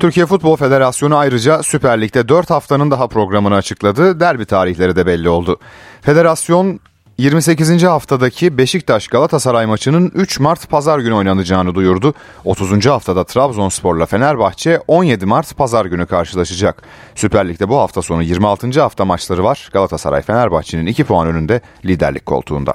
[0.00, 4.20] Türkiye Futbol Federasyonu ayrıca Süper Lig'de 4 haftanın daha programını açıkladı.
[4.20, 5.58] Derbi tarihleri de belli oldu.
[6.02, 6.80] Federasyon
[7.18, 7.82] 28.
[7.82, 12.14] haftadaki Beşiktaş Galatasaray maçının 3 Mart pazar günü oynanacağını duyurdu.
[12.44, 12.86] 30.
[12.86, 16.82] haftada Trabzonspor'la Fenerbahçe 17 Mart pazar günü karşılaşacak.
[17.14, 18.80] Süper Lig'de bu hafta sonu 26.
[18.80, 19.68] hafta maçları var.
[19.72, 22.74] Galatasaray Fenerbahçe'nin 2 puan önünde liderlik koltuğunda.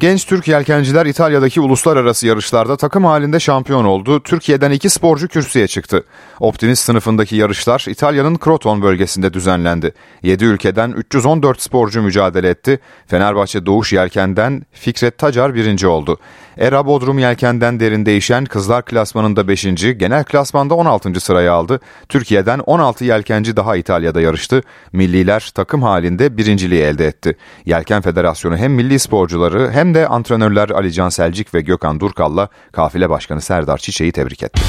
[0.00, 4.22] Genç Türk yelkenciler İtalya'daki uluslararası yarışlarda takım halinde şampiyon oldu.
[4.22, 6.04] Türkiye'den iki sporcu kürsüye çıktı.
[6.40, 9.92] Optimist sınıfındaki yarışlar İtalya'nın Kroton bölgesinde düzenlendi.
[10.22, 12.78] 7 ülkeden 314 sporcu mücadele etti.
[13.06, 16.18] Fenerbahçe Doğuş Yelken'den Fikret Tacar birinci oldu.
[16.58, 19.64] Era Bodrum Yelken'den derin değişen kızlar klasmanında 5.
[19.98, 21.20] genel klasmanda 16.
[21.20, 21.80] sırayı aldı.
[22.08, 24.62] Türkiye'den 16 yelkenci daha İtalya'da yarıştı.
[24.92, 27.36] Milliler takım halinde birinciliği elde etti.
[27.66, 32.48] Yelken Federasyonu hem milli sporcuları hem hem de antrenörler Ali Can Selcik ve Gökhan Durkal'la
[32.72, 34.60] kafile başkanı Serdar Çiçek'i tebrik etti.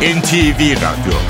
[0.00, 1.23] NTV Radyo